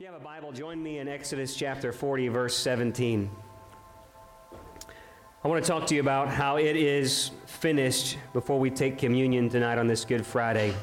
If 0.00 0.04
you 0.04 0.12
have 0.12 0.18
a 0.18 0.24
Bible, 0.24 0.50
join 0.50 0.82
me 0.82 0.98
in 0.98 1.08
Exodus 1.08 1.54
chapter 1.54 1.92
40, 1.92 2.28
verse 2.28 2.56
17. 2.56 3.30
I 5.44 5.46
want 5.46 5.62
to 5.62 5.70
talk 5.70 5.86
to 5.88 5.94
you 5.94 6.00
about 6.00 6.28
how 6.28 6.56
it 6.56 6.74
is 6.74 7.32
finished 7.44 8.16
before 8.32 8.58
we 8.58 8.70
take 8.70 8.96
communion 8.96 9.50
tonight 9.50 9.76
on 9.76 9.86
this 9.86 10.06
Good 10.06 10.24
Friday. 10.24 10.74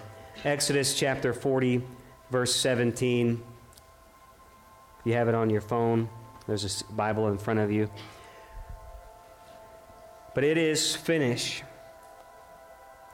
Exodus 0.44 0.94
chapter 0.94 1.34
40, 1.34 1.82
verse 2.30 2.56
17. 2.58 3.42
If 5.00 5.06
you 5.08 5.14
have 5.14 5.28
it 5.28 5.34
on 5.34 5.50
your 5.50 5.62
phone, 5.62 6.08
there's 6.46 6.84
a 6.88 6.94
Bible 6.94 7.30
in 7.30 7.40
front 7.40 7.60
of 7.60 7.72
you. 7.72 7.90
But 10.36 10.44
it 10.44 10.60
is 10.60 10.96
finished. 10.96 11.64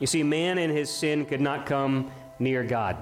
You 0.01 0.07
see, 0.07 0.21
man 0.21 0.57
in 0.57 0.70
his 0.70 0.89
sin 0.89 1.25
could 1.25 1.39
not 1.39 1.65
come 1.65 2.11
near 2.39 2.61
God. 2.61 2.97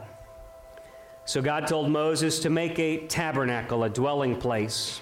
So 1.25 1.41
God 1.41 1.67
told 1.67 1.89
Moses 1.89 2.39
to 2.39 2.49
make 2.49 2.79
a 2.79 3.05
tabernacle, 3.07 3.83
a 3.83 3.89
dwelling 3.89 4.35
place, 4.37 4.99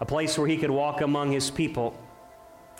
a 0.00 0.06
place 0.06 0.36
where 0.38 0.48
he 0.48 0.56
could 0.56 0.70
walk 0.70 1.00
among 1.02 1.30
his 1.30 1.50
people. 1.50 1.96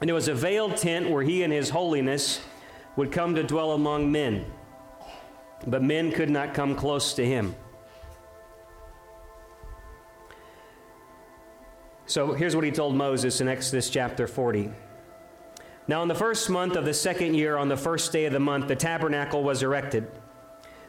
And 0.01 0.10
it 0.10 0.12
was 0.12 0.28
a 0.28 0.34
veiled 0.34 0.77
tent 0.77 1.11
where 1.11 1.23
he 1.23 1.42
and 1.42 1.52
his 1.52 1.70
holiness 1.70 2.41
would 2.97 3.12
come 3.12 3.34
to 3.34 3.42
dwell 3.42 3.73
among 3.73 4.11
men. 4.11 4.47
But 5.66 5.83
men 5.83 6.12
could 6.12 6.30
not 6.30 6.55
come 6.55 6.74
close 6.74 7.14
to 7.14 7.24
him. 7.24 7.55
So 12.06 12.33
here's 12.33 12.55
what 12.55 12.64
he 12.64 12.70
told 12.70 12.95
Moses 12.95 13.41
in 13.41 13.48
Exodus 13.48 13.91
chapter 13.91 14.27
40. 14.27 14.70
Now, 15.88 16.02
in 16.02 16.09
the 16.09 16.14
first 16.14 16.50
month 16.50 16.77
of 16.77 16.84
the 16.84 16.95
second 16.95 17.34
year, 17.34 17.56
on 17.56 17.69
the 17.69 17.77
first 17.77 18.12
day 18.12 18.25
of 18.25 18.33
the 18.33 18.41
month, 18.41 18.69
the 18.69 18.77
tabernacle 18.77 19.42
was 19.42 19.62
erected. 19.62 20.11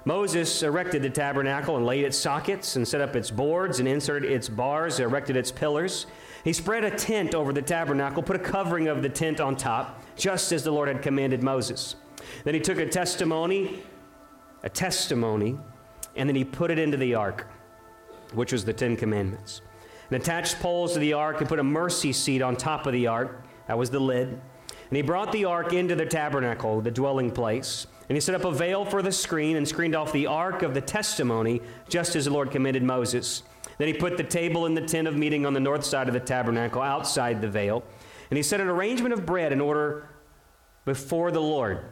Moses 0.08 0.64
erected 0.64 1.02
the 1.02 1.10
tabernacle 1.10 1.76
and 1.76 1.86
laid 1.86 2.06
its 2.06 2.18
sockets 2.18 2.78
and 2.78 2.88
set 2.88 3.02
up 3.02 3.14
its 3.14 3.30
boards 3.30 3.80
and 3.80 3.90
inserted 3.90 4.32
its 4.32 4.48
bars, 4.48 5.02
erected 5.02 5.36
its 5.36 5.52
pillars. 5.52 6.06
He 6.46 6.54
spread 6.54 6.86
a 6.86 6.92
tent 6.92 7.36
over 7.36 7.52
the 7.52 7.62
tabernacle, 7.62 8.24
put 8.24 8.38
a 8.38 8.40
covering 8.40 8.88
of 8.88 9.04
the 9.04 9.10
tent 9.10 9.42
on 9.42 9.58
top, 9.58 10.02
just 10.16 10.54
as 10.54 10.64
the 10.64 10.72
Lord 10.72 10.88
had 10.88 11.02
commanded 11.02 11.44
Moses. 11.44 11.98
Then 12.46 12.54
he 12.54 12.62
took 12.62 12.78
a 12.78 12.88
testimony, 12.88 13.84
a 14.64 14.70
testimony, 14.70 15.58
and 16.16 16.30
then 16.30 16.38
he 16.38 16.46
put 16.46 16.72
it 16.72 16.80
into 16.80 16.96
the 16.96 17.14
ark, 17.14 17.46
which 18.34 18.54
was 18.54 18.64
the 18.64 18.72
Ten 18.72 18.96
Commandments. 18.96 19.60
And 20.10 20.22
attached 20.22 20.62
poles 20.62 20.94
to 20.94 21.00
the 21.00 21.12
ark 21.12 21.42
and 21.42 21.50
put 21.50 21.60
a 21.60 21.64
mercy 21.64 22.14
seat 22.14 22.42
on 22.42 22.56
top 22.56 22.88
of 22.88 22.94
the 22.94 23.08
ark. 23.08 23.44
That 23.68 23.78
was 23.78 23.90
the 23.90 24.00
lid. 24.00 24.30
And 24.30 24.96
he 24.96 25.02
brought 25.02 25.34
the 25.34 25.44
ark 25.44 25.74
into 25.74 25.96
the 25.96 26.06
tabernacle, 26.06 26.80
the 26.80 26.92
dwelling 26.92 27.30
place. 27.30 27.88
And 28.10 28.16
he 28.16 28.22
set 28.22 28.36
up 28.36 28.46
a 28.46 28.52
veil 28.52 28.86
for 28.86 29.02
the 29.02 29.12
screen 29.12 29.58
and 29.58 29.68
screened 29.68 29.96
off 29.96 30.14
the 30.14 30.28
ark 30.28 30.62
of 30.62 30.74
the 30.74 30.82
testimony, 30.82 31.62
just 31.90 32.16
as 32.16 32.26
the 32.26 32.32
Lord 32.32 32.52
commanded 32.52 32.84
Moses. 32.84 33.44
Then 33.78 33.88
he 33.88 33.94
put 33.94 34.18
the 34.18 34.24
table 34.24 34.66
in 34.66 34.74
the 34.74 34.82
tent 34.82 35.08
of 35.08 35.16
meeting 35.16 35.46
on 35.46 35.54
the 35.54 35.60
north 35.60 35.84
side 35.84 36.08
of 36.08 36.14
the 36.14 36.20
tabernacle, 36.20 36.82
outside 36.82 37.42
the 37.42 37.50
veil. 37.50 37.84
And 38.30 38.38
he 38.38 38.44
set 38.44 38.62
an 38.62 38.68
arrangement 38.68 39.14
of 39.14 39.26
bread 39.26 39.52
in 39.52 39.62
order 39.62 40.10
before 40.86 41.32
the 41.32 41.42
Lord, 41.42 41.86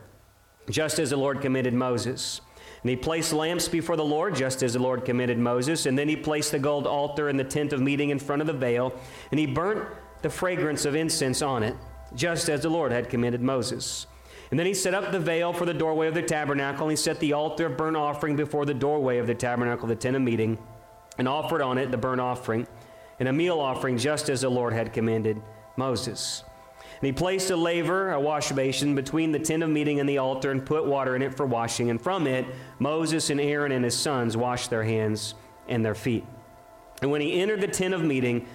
just 0.69 0.99
as 0.99 1.09
the 1.09 1.17
Lord 1.17 1.41
commanded 1.41 1.73
Moses. 1.73 2.41
And 2.81 2.89
he 2.89 2.95
placed 2.95 3.33
lamps 3.33 3.67
before 3.67 3.97
the 3.97 4.05
Lord, 4.05 4.35
just 4.35 4.63
as 4.63 4.73
the 4.73 4.79
Lord 4.79 5.05
commanded 5.05 5.37
Moses. 5.37 5.85
And 5.85 5.97
then 5.97 6.07
he 6.07 6.15
placed 6.15 6.51
the 6.51 6.59
gold 6.59 6.87
altar 6.87 7.29
in 7.29 7.35
the 7.35 7.43
tent 7.43 7.73
of 7.73 7.81
meeting 7.81 8.09
in 8.09 8.19
front 8.19 8.41
of 8.41 8.47
the 8.47 8.53
veil. 8.53 8.93
And 9.31 9.39
he 9.39 9.47
burnt 9.47 9.87
the 10.21 10.29
fragrance 10.29 10.85
of 10.85 10.95
incense 10.95 11.41
on 11.41 11.63
it, 11.63 11.75
just 12.15 12.47
as 12.47 12.61
the 12.61 12.69
Lord 12.69 12.91
had 12.91 13.09
commanded 13.09 13.41
Moses. 13.41 14.07
And 14.51 14.59
then 14.59 14.67
he 14.67 14.73
set 14.73 14.93
up 14.93 15.11
the 15.11 15.19
veil 15.19 15.53
for 15.53 15.65
the 15.65 15.73
doorway 15.73 16.07
of 16.07 16.13
the 16.13 16.21
tabernacle, 16.21 16.83
and 16.83 16.91
he 16.91 16.95
set 16.95 17.19
the 17.19 17.33
altar 17.33 17.65
of 17.67 17.77
burnt 17.77 17.97
offering 17.97 18.35
before 18.35 18.65
the 18.65 18.73
doorway 18.73 19.17
of 19.17 19.27
the 19.27 19.35
tabernacle, 19.35 19.87
the 19.87 19.95
tent 19.95 20.15
of 20.15 20.21
meeting, 20.21 20.57
and 21.17 21.27
offered 21.27 21.61
on 21.61 21.77
it 21.77 21.91
the 21.91 21.97
burnt 21.97 22.21
offering 22.21 22.67
and 23.19 23.29
a 23.29 23.33
meal 23.33 23.59
offering, 23.59 23.97
just 23.97 24.29
as 24.29 24.41
the 24.41 24.49
Lord 24.49 24.73
had 24.73 24.93
commanded 24.93 25.41
Moses. 25.77 26.43
And 26.99 27.07
he 27.07 27.11
placed 27.11 27.49
a 27.49 27.55
laver, 27.55 28.11
a 28.11 28.19
wash 28.19 28.51
basin, 28.51 28.95
between 28.95 29.31
the 29.31 29.39
tent 29.39 29.63
of 29.63 29.69
meeting 29.69 29.99
and 29.99 30.07
the 30.07 30.17
altar, 30.17 30.51
and 30.51 30.65
put 30.65 30.85
water 30.85 31.15
in 31.15 31.21
it 31.21 31.35
for 31.35 31.45
washing. 31.45 31.89
And 31.89 32.01
from 32.01 32.27
it, 32.27 32.45
Moses 32.79 33.29
and 33.29 33.39
Aaron 33.39 33.71
and 33.71 33.83
his 33.83 33.97
sons 33.97 34.37
washed 34.37 34.69
their 34.69 34.83
hands 34.83 35.35
and 35.67 35.83
their 35.83 35.95
feet. 35.95 36.25
And 37.01 37.11
when 37.11 37.21
he 37.21 37.39
entered 37.41 37.61
the 37.61 37.67
tent 37.67 37.93
of 37.93 38.03
meeting, 38.03 38.47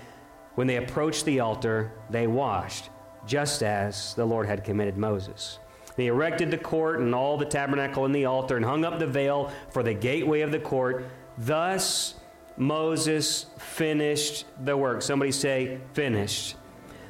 when 0.55 0.67
they 0.67 0.77
approached 0.77 1.25
the 1.25 1.41
altar, 1.41 1.93
they 2.09 2.27
washed, 2.27 2.91
just 3.27 3.63
as 3.63 4.15
the 4.15 4.25
Lord 4.25 4.47
had 4.47 4.65
commanded 4.65 4.97
Moses. 4.97 5.59
He 6.01 6.07
erected 6.07 6.51
the 6.51 6.59
court 6.59 7.01
and 7.01 7.15
all 7.15 7.37
the 7.37 7.45
tabernacle 7.45 8.05
and 8.05 8.15
the 8.15 8.25
altar 8.25 8.57
and 8.57 8.65
hung 8.65 8.85
up 8.85 8.99
the 8.99 9.07
veil 9.07 9.53
for 9.71 9.83
the 9.83 9.95
gateway 9.95 10.41
of 10.41 10.51
the 10.51 10.59
court. 10.59 11.05
Thus 11.37 12.15
Moses 12.57 13.47
finished 13.59 14.47
the 14.65 14.77
work. 14.77 15.03
Somebody 15.03 15.33
say, 15.33 15.79
finished. 15.93 16.57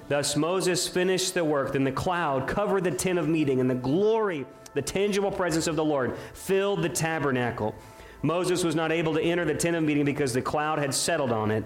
Thus 0.09 0.37
Moses 0.37 0.89
finished 0.89 1.35
the 1.35 1.45
work. 1.45 1.73
Then 1.73 1.85
the 1.85 1.93
cloud 1.93 2.49
covered 2.49 2.85
the 2.85 2.91
tent 2.91 3.19
of 3.19 3.29
meeting, 3.29 3.61
and 3.61 3.71
the 3.71 3.77
glory, 3.77 4.45
the 4.75 4.83
tangible 4.83 5.31
presence 5.31 5.67
of 5.69 5.77
the 5.77 5.85
Lord, 5.85 6.17
filled 6.35 6.83
the 6.83 6.89
tabernacle. 6.89 7.75
Moses 8.23 8.65
was 8.65 8.75
not 8.75 8.93
able 8.93 9.15
to 9.15 9.23
enter 9.23 9.45
the 9.45 9.55
tent 9.55 9.77
of 9.77 9.85
meeting 9.85 10.05
because 10.05 10.33
the 10.33 10.43
cloud 10.43 10.79
had 10.79 10.93
settled 10.93 11.31
on 11.31 11.51
it, 11.51 11.65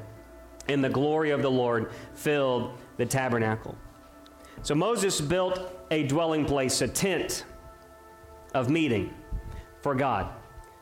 and 0.68 0.84
the 0.84 0.90
glory 0.90 1.30
of 1.30 1.42
the 1.42 1.50
Lord 1.50 1.90
filled 2.14 2.78
the 2.96 3.06
tabernacle. 3.06 3.76
So 4.64 4.74
Moses 4.74 5.20
built 5.20 5.60
a 5.90 6.04
dwelling 6.04 6.46
place, 6.46 6.80
a 6.80 6.88
tent 6.88 7.44
of 8.54 8.70
meeting 8.70 9.12
for 9.82 9.94
God. 9.94 10.26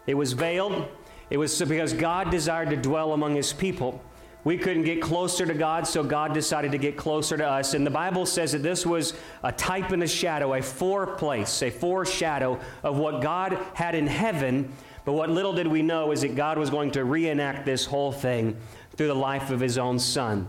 It 0.06 0.14
was 0.14 0.34
veiled. 0.34 0.86
It 1.30 1.36
was 1.36 1.60
because 1.60 1.92
God 1.92 2.30
desired 2.30 2.70
to 2.70 2.76
dwell 2.76 3.12
among 3.12 3.34
his 3.34 3.52
people. 3.52 4.00
We 4.44 4.56
couldn't 4.56 4.84
get 4.84 5.02
closer 5.02 5.44
to 5.46 5.54
God, 5.54 5.84
so 5.88 6.04
God 6.04 6.32
decided 6.32 6.70
to 6.70 6.78
get 6.78 6.96
closer 6.96 7.36
to 7.36 7.44
us. 7.44 7.74
And 7.74 7.84
the 7.84 7.90
Bible 7.90 8.24
says 8.24 8.52
that 8.52 8.62
this 8.62 8.86
was 8.86 9.14
a 9.42 9.50
type 9.50 9.90
and 9.90 10.04
a 10.04 10.08
shadow, 10.08 10.54
a 10.54 10.62
foreplace, 10.62 11.60
a 11.60 11.70
foreshadow 11.70 12.60
of 12.84 12.98
what 12.98 13.20
God 13.20 13.58
had 13.74 13.96
in 13.96 14.06
heaven. 14.06 14.72
But 15.04 15.14
what 15.14 15.28
little 15.28 15.54
did 15.54 15.66
we 15.66 15.82
know 15.82 16.12
is 16.12 16.20
that 16.20 16.36
God 16.36 16.56
was 16.56 16.70
going 16.70 16.92
to 16.92 17.04
reenact 17.04 17.66
this 17.66 17.84
whole 17.84 18.12
thing 18.12 18.56
through 18.94 19.08
the 19.08 19.14
life 19.14 19.50
of 19.50 19.58
his 19.58 19.76
own 19.76 19.98
son. 19.98 20.46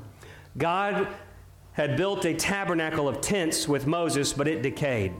God 0.55 1.07
had 1.73 1.97
built 1.97 2.25
a 2.25 2.33
tabernacle 2.33 3.07
of 3.07 3.21
tents 3.21 3.67
with 3.67 3.87
Moses, 3.87 4.31
but 4.33 4.47
it 4.47 4.61
decayed. 4.61 5.13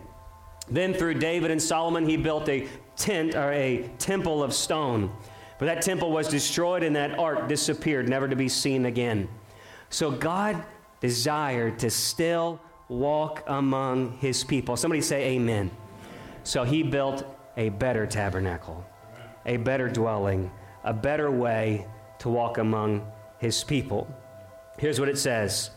Then 0.69 0.93
through 0.93 1.15
David 1.15 1.51
and 1.51 1.61
Solomon, 1.61 2.07
he 2.07 2.15
built 2.15 2.47
a 2.47 2.67
tent 2.95 3.35
or 3.35 3.51
a 3.51 3.89
temple 3.97 4.43
of 4.43 4.53
stone. 4.53 5.11
But 5.59 5.65
that 5.65 5.81
temple 5.81 6.11
was 6.11 6.27
destroyed 6.27 6.83
and 6.83 6.95
that 6.95 7.17
ark 7.17 7.47
disappeared, 7.47 8.07
never 8.07 8.27
to 8.27 8.35
be 8.35 8.49
seen 8.49 8.85
again. 8.85 9.27
So 9.89 10.11
God 10.11 10.63
desired 10.99 11.79
to 11.79 11.89
still 11.89 12.59
walk 12.87 13.43
among 13.47 14.17
his 14.17 14.43
people. 14.43 14.77
Somebody 14.77 15.01
say 15.01 15.35
amen. 15.35 15.71
So 16.43 16.63
he 16.63 16.83
built 16.83 17.25
a 17.57 17.69
better 17.69 18.05
tabernacle, 18.05 18.85
a 19.45 19.57
better 19.57 19.89
dwelling, 19.89 20.51
a 20.83 20.93
better 20.93 21.31
way 21.31 21.87
to 22.19 22.29
walk 22.29 22.57
among 22.57 23.05
his 23.39 23.63
people. 23.63 24.07
Here's 24.77 24.99
what 24.99 25.09
it 25.09 25.17
says 25.17 25.71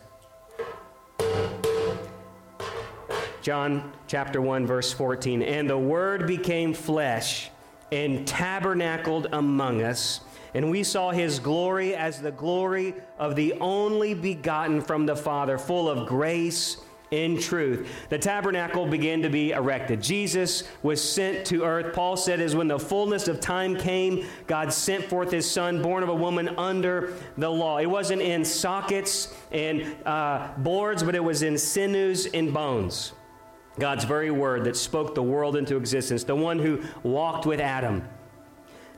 John 3.47 3.93
chapter 4.07 4.41
1 4.41 4.67
verse 4.67 4.91
14. 4.91 5.41
And 5.41 5.69
the 5.69 5.77
word 5.77 6.27
became 6.27 6.73
flesh 6.73 7.49
and 7.93 8.27
tabernacled 8.27 9.27
among 9.31 9.83
us, 9.83 10.19
and 10.53 10.69
we 10.69 10.83
saw 10.83 11.11
his 11.11 11.39
glory 11.39 11.95
as 11.95 12.21
the 12.21 12.31
glory 12.31 12.93
of 13.17 13.37
the 13.37 13.53
only 13.61 14.13
begotten 14.13 14.81
from 14.81 15.05
the 15.05 15.15
Father, 15.15 15.57
full 15.57 15.89
of 15.89 16.09
grace 16.09 16.75
in 17.11 17.39
truth. 17.39 17.87
The 18.09 18.19
tabernacle 18.19 18.85
began 18.85 19.21
to 19.21 19.29
be 19.29 19.51
erected. 19.51 20.03
Jesus 20.03 20.65
was 20.83 21.01
sent 21.01 21.45
to 21.47 21.63
earth. 21.63 21.95
Paul 21.95 22.17
said, 22.17 22.41
is 22.41 22.53
when 22.53 22.67
the 22.67 22.77
fullness 22.77 23.29
of 23.29 23.39
time 23.39 23.77
came, 23.77 24.25
God 24.47 24.73
sent 24.73 25.05
forth 25.05 25.31
his 25.31 25.49
son, 25.49 25.81
born 25.81 26.03
of 26.03 26.09
a 26.09 26.13
woman 26.13 26.49
under 26.57 27.13
the 27.37 27.49
law. 27.49 27.77
It 27.77 27.85
wasn't 27.85 28.23
in 28.23 28.43
sockets 28.43 29.33
and 29.53 29.95
uh, 30.05 30.49
boards, 30.57 31.01
but 31.01 31.15
it 31.15 31.23
was 31.23 31.43
in 31.43 31.57
sinews 31.57 32.25
and 32.25 32.53
bones. 32.53 33.13
God's 33.79 34.05
very 34.05 34.31
word 34.31 34.63
that 34.63 34.75
spoke 34.75 35.13
the 35.15 35.23
world 35.23 35.55
into 35.55 35.77
existence, 35.77 36.23
the 36.23 36.35
one 36.35 36.59
who 36.59 36.81
walked 37.03 37.45
with 37.45 37.59
Adam, 37.59 38.07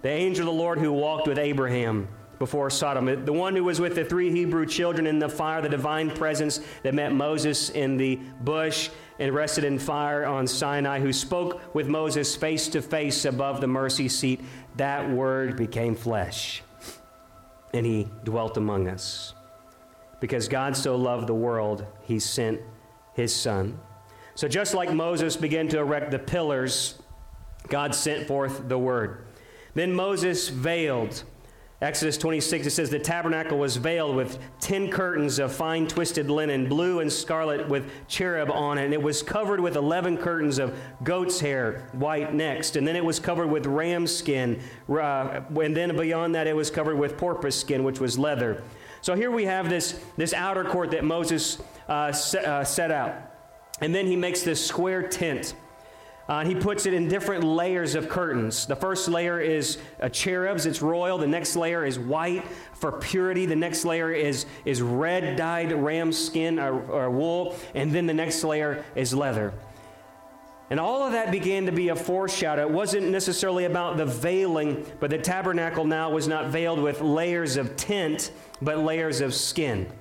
the 0.02 0.10
angel 0.10 0.48
of 0.48 0.54
the 0.54 0.60
Lord 0.60 0.80
who 0.80 0.94
walked 0.94 1.28
with 1.28 1.38
Abraham 1.38 2.08
before 2.40 2.70
Sodom, 2.70 3.26
the 3.26 3.34
one 3.34 3.54
who 3.54 3.66
was 3.66 3.81
with 3.81 3.96
the 3.96 4.06
three 4.06 4.31
Hebrew 4.31 4.66
children 4.66 5.06
in 5.06 5.20
the 5.20 5.28
fire, 5.28 5.62
the 5.62 5.68
divine 5.68 6.10
presence 6.10 6.62
that 6.84 6.94
met 6.94 7.14
Moses 7.14 7.70
in 7.70 7.98
the 7.98 8.16
bush 8.42 8.90
and 9.20 9.36
rested 9.36 9.66
in 9.66 9.78
fire 9.78 10.26
on 10.26 10.48
Sinai, 10.48 11.02
who 11.02 11.12
spoke 11.12 11.76
with 11.76 11.90
Moses 11.90 12.38
face 12.38 12.70
to 12.70 12.81
face 12.81 13.26
above 13.26 13.60
the 13.60 13.68
mercy 13.68 14.08
seat. 14.08 14.40
That 14.78 15.10
word 15.10 15.58
became 15.58 15.96
flesh, 15.96 16.64
and 17.74 17.86
he 17.86 18.08
dwelt 18.24 18.56
among 18.56 18.88
us. 18.88 19.34
Because 20.22 20.48
God 20.48 20.78
so 20.78 20.96
loved 20.96 21.28
the 21.28 21.36
world, 21.36 21.86
he 22.04 22.20
sent 22.20 22.62
his 23.14 23.36
son. 23.36 23.78
So, 24.40 24.48
just 24.48 24.74
like 24.74 24.94
Moses 24.94 25.36
began 25.36 25.68
to 25.68 25.80
erect 25.80 26.12
the 26.12 26.18
pillars, 26.18 26.98
God 27.68 27.94
sent 27.94 28.26
forth 28.26 28.70
the 28.70 28.78
word. 28.78 29.26
Then 29.74 29.94
Moses 29.94 30.48
veiled 30.48 31.26
Exodus 31.82 32.18
26, 32.18 32.68
it 32.68 32.70
says, 32.70 32.90
The 32.90 33.00
tabernacle 33.00 33.58
was 33.58 33.76
veiled 33.76 34.16
with 34.16 34.40
ten 34.62 34.90
curtains 34.90 35.40
of 35.40 35.52
fine 35.52 35.88
twisted 35.90 36.30
linen, 36.30 36.70
blue 36.70 37.02
and 37.02 37.12
scarlet, 37.12 37.68
with 37.68 37.92
cherub 38.08 38.50
on 38.50 38.78
it. 38.78 38.86
And 38.86 38.94
it 38.94 39.02
was 39.02 39.22
covered 39.22 39.60
with 39.60 39.76
11 39.76 40.16
curtains 40.20 40.58
of 40.58 40.74
goat's 41.04 41.42
hair, 41.42 41.90
white 41.92 42.34
next. 42.34 42.78
And 42.78 42.88
then 42.88 42.96
it 42.96 43.04
was 43.04 43.20
covered 43.20 43.48
with 43.48 43.66
ram 43.66 44.08
skin. 44.08 44.62
Uh, 44.88 45.42
and 45.62 45.76
then 45.76 45.98
beyond 45.98 46.34
that, 46.36 46.48
it 46.48 46.56
was 46.56 46.72
covered 46.72 46.98
with 46.98 47.18
porpoise 47.18 47.60
skin, 47.60 47.84
which 47.84 48.00
was 48.00 48.18
leather. 48.18 48.64
So 49.02 49.16
here 49.16 49.32
we 49.32 49.44
have 49.44 49.70
this, 49.70 50.00
this 50.16 50.34
outer 50.34 50.64
court 50.64 50.92
that 50.92 51.04
Moses 51.04 51.62
uh, 51.90 52.14
set, 52.14 52.46
uh, 52.46 52.64
set 52.64 52.90
out. 52.90 53.29
And 53.81 53.94
then 53.94 54.08
he 54.08 54.16
makes 54.16 54.44
this 54.44 54.66
square 54.66 55.08
tent. 55.08 55.56
Uh, 56.30 56.46
he 56.46 56.54
puts 56.54 56.86
it 56.86 56.94
in 56.94 57.08
different 57.08 57.44
layers 57.44 57.96
of 57.96 58.08
curtains. 58.08 58.68
The 58.68 58.76
first 58.76 59.08
layer 59.08 59.40
is 59.40 59.80
uh, 60.00 60.10
cherubs, 60.10 60.68
it's 60.68 60.80
royal. 60.80 61.18
The 61.18 61.26
next 61.26 61.56
layer 61.56 61.84
is 61.84 61.98
white 61.98 62.48
for 62.76 62.92
purity. 62.92 63.48
The 63.48 63.56
next 63.56 63.84
layer 63.84 64.12
is, 64.12 64.46
is 64.64 64.80
red 64.80 65.38
dyed 65.38 65.72
ram 65.72 66.12
skin 66.12 66.60
or, 66.60 66.80
or 66.92 67.10
wool. 67.10 67.56
And 67.74 67.92
then 67.92 68.06
the 68.06 68.14
next 68.14 68.44
layer 68.44 68.86
is 68.94 69.12
leather. 69.12 69.54
And 70.70 70.80
all 70.80 71.04
of 71.04 71.14
that 71.14 71.31
began 71.31 71.66
to 71.66 71.72
be 71.72 71.90
a 71.90 71.96
foreshadow. 71.96 72.62
It 72.62 72.70
wasn't 72.70 73.10
necessarily 73.10 73.66
about 73.66 73.98
the 73.98 74.06
veiling, 74.06 74.86
but 75.00 75.10
the 75.10 75.18
tabernacle 75.18 75.84
now 75.84 76.12
was 76.12 76.28
not 76.28 76.50
veiled 76.50 76.80
with 76.80 77.02
layers 77.02 77.58
of 77.58 77.76
tent, 77.76 78.31
but 78.62 78.78
layers 78.78 79.20
of 79.20 79.34
skin. 79.34 79.92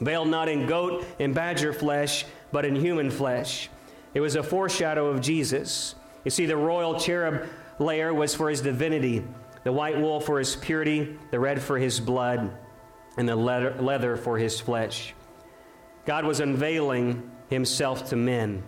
Veiled 0.00 0.28
not 0.28 0.48
in 0.48 0.66
goat 0.66 1.04
and 1.18 1.34
badger 1.34 1.72
flesh, 1.72 2.24
but 2.56 2.64
in 2.64 2.74
human 2.74 3.10
flesh. 3.10 3.68
It 4.14 4.20
was 4.20 4.34
a 4.34 4.42
foreshadow 4.42 5.08
of 5.08 5.20
Jesus. 5.20 5.94
You 6.24 6.30
see, 6.30 6.46
the 6.46 6.56
royal 6.56 6.98
cherub 6.98 7.46
layer 7.78 8.14
was 8.14 8.34
for 8.34 8.48
his 8.48 8.62
divinity, 8.62 9.22
the 9.64 9.72
white 9.72 10.00
wool 10.00 10.20
for 10.20 10.38
his 10.38 10.56
purity, 10.56 11.18
the 11.30 11.38
red 11.38 11.60
for 11.60 11.76
his 11.76 12.00
blood, 12.00 12.50
and 13.18 13.28
the 13.28 13.36
leather, 13.36 14.16
for 14.16 14.38
his 14.38 14.58
flesh. 14.58 15.12
God 16.06 16.24
was 16.24 16.40
unveiling 16.40 17.30
himself 17.50 18.08
to 18.08 18.16
men. 18.16 18.62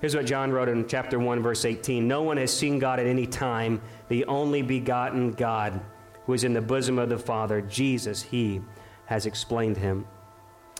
Here's 0.00 0.14
what 0.14 0.26
John 0.26 0.52
wrote 0.52 0.68
in 0.68 0.86
chapter 0.86 1.18
1, 1.18 1.42
verse 1.42 1.64
18 1.64 2.06
No 2.06 2.22
one 2.22 2.36
has 2.36 2.56
seen 2.56 2.78
God 2.78 3.00
at 3.00 3.06
any 3.06 3.26
time, 3.26 3.80
the 4.08 4.24
only 4.26 4.62
begotten 4.62 5.32
God, 5.32 5.80
who 6.26 6.32
is 6.32 6.44
in 6.44 6.52
the 6.52 6.62
bosom 6.62 6.96
of 6.96 7.08
the 7.08 7.18
Father, 7.18 7.60
Jesus, 7.60 8.22
he 8.22 8.60
has 9.06 9.26
explained 9.26 9.78
him. 9.78 10.06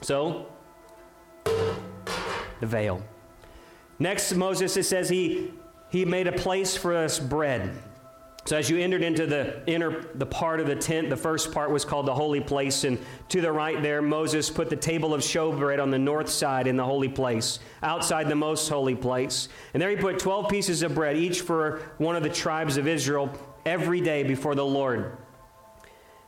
So, 0.01 0.47
the 2.63 2.67
veil. 2.67 3.03
Next, 3.99 4.35
Moses, 4.35 4.77
it 4.79 4.85
says 4.85 5.11
he, 5.11 5.53
he 5.91 6.07
made 6.07 6.27
a 6.27 6.33
place 6.33 6.77
for 6.77 6.97
us 6.97 7.19
bread. 7.19 7.71
So 8.45 8.57
as 8.57 8.69
you 8.69 8.79
entered 8.79 9.03
into 9.03 9.27
the 9.27 9.63
inner 9.67 10.05
the 10.15 10.27
part 10.27 10.59
of 10.59 10.67
the 10.67 10.75
tent, 10.75 11.11
the 11.11 11.17
first 11.17 11.53
part 11.53 11.71
was 11.71 11.85
called 11.85 12.07
the 12.07 12.15
holy 12.15 12.41
place, 12.41 12.83
and 12.83 12.99
to 13.29 13.41
the 13.41 13.53
right 13.53 13.81
there, 13.81 14.03
Moses 14.03 14.51
put 14.51 14.69
the 14.69 14.77
table 14.77 15.15
of 15.15 15.21
showbread 15.21 15.81
on 15.81 15.91
the 15.91 15.99
north 15.99 16.29
side 16.29 16.67
in 16.67 16.77
the 16.77 16.85
holy 16.85 17.09
place, 17.09 17.61
outside 17.85 18.29
the 18.29 18.35
most 18.35 18.69
holy 18.69 18.97
place. 18.97 19.49
And 19.75 19.81
there 19.81 19.91
he 19.91 19.97
put 19.97 20.19
twelve 20.19 20.49
pieces 20.49 20.83
of 20.83 20.95
bread, 20.95 21.17
each 21.17 21.43
for 21.43 21.83
one 21.99 22.17
of 22.17 22.25
the 22.25 22.31
tribes 22.31 22.77
of 22.79 22.89
Israel, 22.89 23.31
every 23.65 24.01
day 24.01 24.25
before 24.25 24.57
the 24.57 24.67
Lord. 24.67 25.17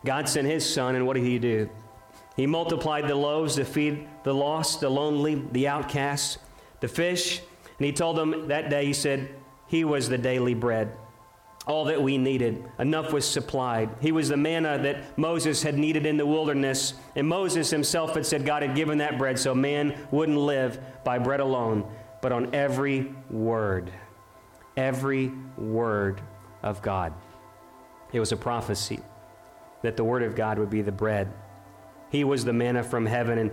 God 0.04 0.28
sent 0.28 0.46
his 0.46 0.68
son, 0.68 0.94
and 0.94 1.06
what 1.06 1.14
did 1.14 1.24
he 1.24 1.40
do? 1.40 1.68
He 2.36 2.46
multiplied 2.46 3.08
the 3.08 3.14
loaves 3.14 3.56
to 3.56 3.64
feed 3.64 4.08
the 4.24 4.34
lost, 4.34 4.80
the 4.80 4.88
lonely, 4.88 5.42
the 5.52 5.68
outcast, 5.68 6.38
the 6.80 6.88
fish, 6.88 7.40
and 7.78 7.86
he 7.86 7.92
told 7.92 8.16
them 8.16 8.48
that 8.48 8.70
day, 8.70 8.86
he 8.86 8.92
said, 8.92 9.34
He 9.66 9.84
was 9.84 10.08
the 10.08 10.18
daily 10.18 10.54
bread. 10.54 10.92
All 11.66 11.86
that 11.86 12.02
we 12.02 12.18
needed, 12.18 12.62
enough 12.78 13.12
was 13.12 13.24
supplied. 13.24 13.88
He 14.00 14.12
was 14.12 14.28
the 14.28 14.36
manna 14.36 14.78
that 14.78 15.18
Moses 15.18 15.62
had 15.62 15.78
needed 15.78 16.04
in 16.04 16.18
the 16.18 16.26
wilderness. 16.26 16.94
And 17.16 17.26
Moses 17.26 17.70
himself 17.70 18.14
had 18.14 18.26
said 18.26 18.44
God 18.44 18.62
had 18.62 18.76
given 18.76 18.98
that 18.98 19.16
bread 19.16 19.38
so 19.38 19.54
man 19.54 19.98
wouldn't 20.10 20.36
live 20.36 20.78
by 21.04 21.18
bread 21.18 21.40
alone, 21.40 21.90
but 22.20 22.32
on 22.32 22.54
every 22.54 23.14
word. 23.30 23.90
Every 24.76 25.32
word 25.56 26.20
of 26.62 26.82
God. 26.82 27.14
It 28.12 28.20
was 28.20 28.32
a 28.32 28.36
prophecy 28.36 29.00
that 29.82 29.96
the 29.96 30.04
word 30.04 30.22
of 30.22 30.36
God 30.36 30.58
would 30.58 30.70
be 30.70 30.82
the 30.82 30.92
bread. 30.92 31.32
He 32.14 32.22
was 32.22 32.44
the 32.44 32.52
manna 32.52 32.84
from 32.84 33.06
heaven. 33.06 33.38
And 33.38 33.50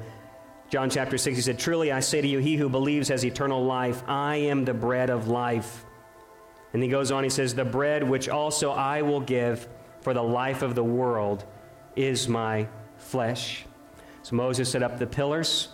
John 0.70 0.92
chapter 0.92 1.18
6, 1.18 1.36
he 1.36 1.42
said, 1.42 1.58
Truly 1.58 1.92
I 1.92 2.00
say 2.00 2.22
to 2.22 2.28
you, 2.28 2.38
he 2.38 2.58
who 2.58 2.70
believes 2.70 3.08
has 3.08 3.26
eternal 3.26 3.66
life. 3.66 4.04
I 4.08 4.36
am 4.36 4.66
the 4.66 4.74
bread 4.76 5.10
of 5.10 5.28
life. 5.28 5.84
And 6.72 6.84
he 6.84 6.88
goes 6.88 7.10
on, 7.10 7.24
he 7.24 7.30
says, 7.32 7.56
The 7.56 7.66
bread 7.66 8.08
which 8.08 8.30
also 8.30 8.70
I 8.70 9.02
will 9.02 9.20
give 9.20 9.68
for 10.02 10.14
the 10.14 10.22
life 10.22 10.62
of 10.62 10.76
the 10.76 10.84
world 10.84 11.44
is 11.96 12.28
my 12.28 12.68
flesh. 12.98 13.66
So 14.22 14.36
Moses 14.36 14.70
set 14.70 14.84
up 14.84 15.00
the 15.00 15.08
pillars, 15.08 15.70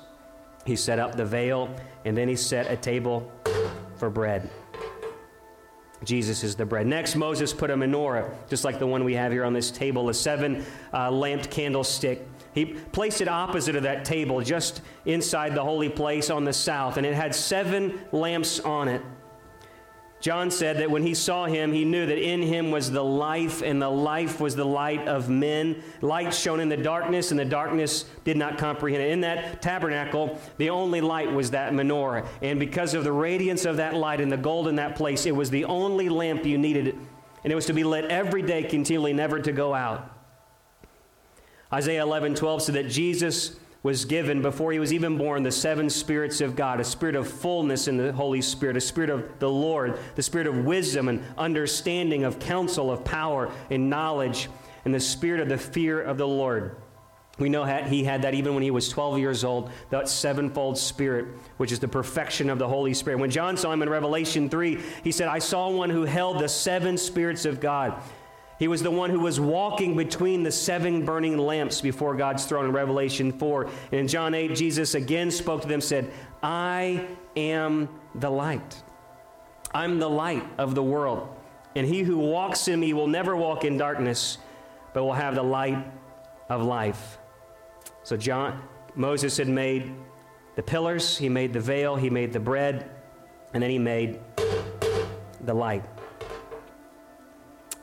he 0.66 0.78
set 0.78 0.98
up 0.98 1.18
the 1.18 1.26
veil, 1.26 1.70
and 2.06 2.16
then 2.16 2.30
he 2.30 2.38
set 2.38 2.72
a 2.72 2.78
table 2.78 3.30
for 3.98 4.10
bread. 4.10 4.50
Jesus 6.06 6.42
is 6.42 6.56
the 6.56 6.66
bread. 6.66 6.88
Next, 6.88 7.18
Moses 7.18 7.52
put 7.52 7.70
a 7.70 7.76
menorah, 7.76 8.34
just 8.48 8.64
like 8.64 8.80
the 8.80 8.88
one 8.88 9.04
we 9.04 9.16
have 9.16 9.34
here 9.34 9.44
on 9.44 9.52
this 9.52 9.72
table, 9.72 10.08
a 10.08 10.14
seven 10.14 10.64
uh, 10.94 11.12
lamped 11.12 11.52
candlestick 11.52 12.26
he 12.58 12.66
placed 12.66 13.22
it 13.22 13.28
opposite 13.28 13.76
of 13.76 13.84
that 13.84 14.04
table, 14.04 14.42
just 14.42 14.82
inside 15.06 15.54
the 15.54 15.64
holy 15.64 15.90
place 15.90 16.30
on 16.30 16.44
the 16.44 16.54
south, 16.54 16.98
and 16.98 17.06
it 17.06 17.14
had 17.14 17.36
seven 17.36 18.00
lamps 18.12 18.60
on 18.60 18.88
it. 18.88 19.02
John 20.20 20.50
said 20.50 20.78
that 20.78 20.90
when 20.90 21.04
he 21.04 21.14
saw 21.14 21.46
him, 21.46 21.72
he 21.72 21.86
knew 21.86 22.08
that 22.08 22.18
in 22.18 22.42
him 22.42 22.72
was 22.72 22.90
the 22.90 23.04
life, 23.04 23.62
and 23.62 23.80
the 23.80 23.90
life 23.90 24.40
was 24.40 24.56
the 24.56 24.66
light 24.66 25.08
of 25.08 25.30
men. 25.30 25.84
Light 26.02 26.34
shone 26.34 26.60
in 26.60 26.70
the 26.70 26.78
darkness, 26.78 27.30
and 27.30 27.40
the 27.40 27.46
darkness 27.46 28.06
did 28.24 28.36
not 28.36 28.58
comprehend 28.58 29.04
it. 29.04 29.12
In 29.12 29.22
that 29.22 29.62
tabernacle, 29.62 30.40
the 30.58 30.72
only 30.72 31.02
light 31.02 31.32
was 31.32 31.52
that 31.52 31.72
menorah. 31.74 32.26
And 32.42 32.60
because 32.60 32.96
of 32.96 33.04
the 33.04 33.12
radiance 33.12 33.66
of 33.66 33.78
that 33.78 33.94
light 33.94 34.20
and 34.20 34.32
the 34.32 34.38
gold 34.38 34.68
in 34.68 34.78
that 34.78 34.96
place, 34.96 35.28
it 35.28 35.36
was 35.36 35.52
the 35.52 35.66
only 35.66 36.10
lamp 36.10 36.44
you 36.44 36.58
needed. 36.58 36.98
And 37.44 37.54
it 37.54 37.56
was 37.56 37.68
to 37.68 37.74
be 37.74 37.84
lit 37.84 38.06
every 38.06 38.42
day 38.42 38.64
continually, 38.64 39.14
never 39.14 39.40
to 39.40 39.52
go 39.52 39.76
out. 39.76 40.17
Isaiah 41.72 42.04
11, 42.04 42.36
12 42.36 42.62
said 42.62 42.76
that 42.76 42.90
Jesus 42.90 43.58
was 43.84 44.06
given 44.06 44.42
before 44.42 44.72
he 44.72 44.80
was 44.80 44.92
even 44.92 45.18
born 45.18 45.44
the 45.44 45.52
seven 45.52 45.90
spirits 45.90 46.42
of 46.42 46.56
God 46.56 46.80
a 46.80 46.84
spirit 46.84 47.16
of 47.16 47.28
fullness 47.28 47.88
in 47.88 47.98
the 47.98 48.12
Holy 48.12 48.42
Spirit, 48.42 48.76
a 48.76 48.82
spirit 48.82 49.10
of 49.10 49.40
the 49.40 49.50
Lord, 49.50 49.98
the 50.16 50.24
spirit 50.24 50.48
of 50.48 50.66
wisdom 50.66 51.08
and 51.08 51.24
understanding, 51.38 52.24
of 52.24 52.40
counsel, 52.40 52.92
of 52.92 53.04
power 53.04 53.52
and 53.70 53.90
knowledge, 53.90 54.50
and 54.86 54.94
the 54.94 55.00
spirit 55.00 55.42
of 55.42 55.50
the 55.50 55.58
fear 55.58 56.02
of 56.02 56.18
the 56.18 56.28
Lord. 56.28 56.76
We 57.40 57.50
know 57.50 57.66
he 57.66 58.04
had 58.04 58.24
that 58.24 58.34
even 58.34 58.56
when 58.56 58.64
he 58.64 58.72
was 58.72 58.90
12 58.90 59.20
years 59.20 59.44
old, 59.44 59.70
that 59.92 60.10
sevenfold 60.10 60.78
spirit, 60.78 61.28
which 61.58 61.72
is 61.72 61.80
the 61.80 61.88
perfection 61.88 62.50
of 62.50 62.58
the 62.58 62.68
Holy 62.68 62.96
Spirit. 62.96 63.20
When 63.20 63.30
John 63.30 63.58
saw 63.58 63.72
him 63.72 63.84
in 63.84 63.90
Revelation 63.90 64.50
3, 64.50 64.80
he 65.04 65.12
said, 65.12 65.28
I 65.28 65.38
saw 65.38 65.70
one 65.70 65.92
who 65.92 66.04
held 66.04 66.40
the 66.40 66.50
seven 66.50 66.98
spirits 66.98 67.46
of 67.46 67.60
God. 67.60 68.02
He 68.60 68.68
was 68.68 68.82
the 68.82 68.92
one 68.92 69.10
who 69.10 69.20
was 69.20 69.40
walking 69.40 69.96
between 69.96 70.44
the 70.44 70.52
seven 70.52 71.06
burning 71.06 71.38
lamps 71.38 71.80
before 71.80 72.16
God's 72.16 72.46
throne 72.46 72.66
in 72.66 72.72
Revelation 72.72 73.32
4. 73.32 73.64
And 73.92 73.94
in 73.94 74.08
John 74.08 74.34
8, 74.34 74.56
Jesus 74.56 74.96
again 74.96 75.30
spoke 75.30 75.62
to 75.62 75.68
them, 75.68 75.82
said, 75.82 76.12
I 76.42 77.08
am 77.36 77.88
the 78.16 78.32
light. 78.32 78.84
I'm 79.74 80.00
the 80.00 80.10
light 80.10 80.44
of 80.58 80.74
the 80.74 80.82
world. 80.82 81.36
And 81.76 81.86
he 81.86 82.02
who 82.02 82.18
walks 82.18 82.68
in 82.68 82.80
me 82.80 82.94
will 82.94 83.08
never 83.08 83.36
walk 83.36 83.64
in 83.64 83.78
darkness, 83.78 84.40
but 84.94 85.04
will 85.04 85.14
have 85.14 85.36
the 85.36 85.44
light 85.44 85.86
of 86.50 86.64
life. 86.64 87.20
So 88.02 88.18
John 88.18 88.64
Moses 88.96 89.38
had 89.38 89.48
made 89.48 89.94
the 90.56 90.64
pillars, 90.64 91.16
he 91.16 91.30
made 91.30 91.54
the 91.54 91.60
veil, 91.60 91.96
he 91.96 92.10
made 92.10 92.34
the 92.34 92.40
bread, 92.40 92.90
and 93.54 93.62
then 93.62 93.70
he 93.70 93.78
made 93.78 94.20
the 95.42 95.54
light. 95.54 95.84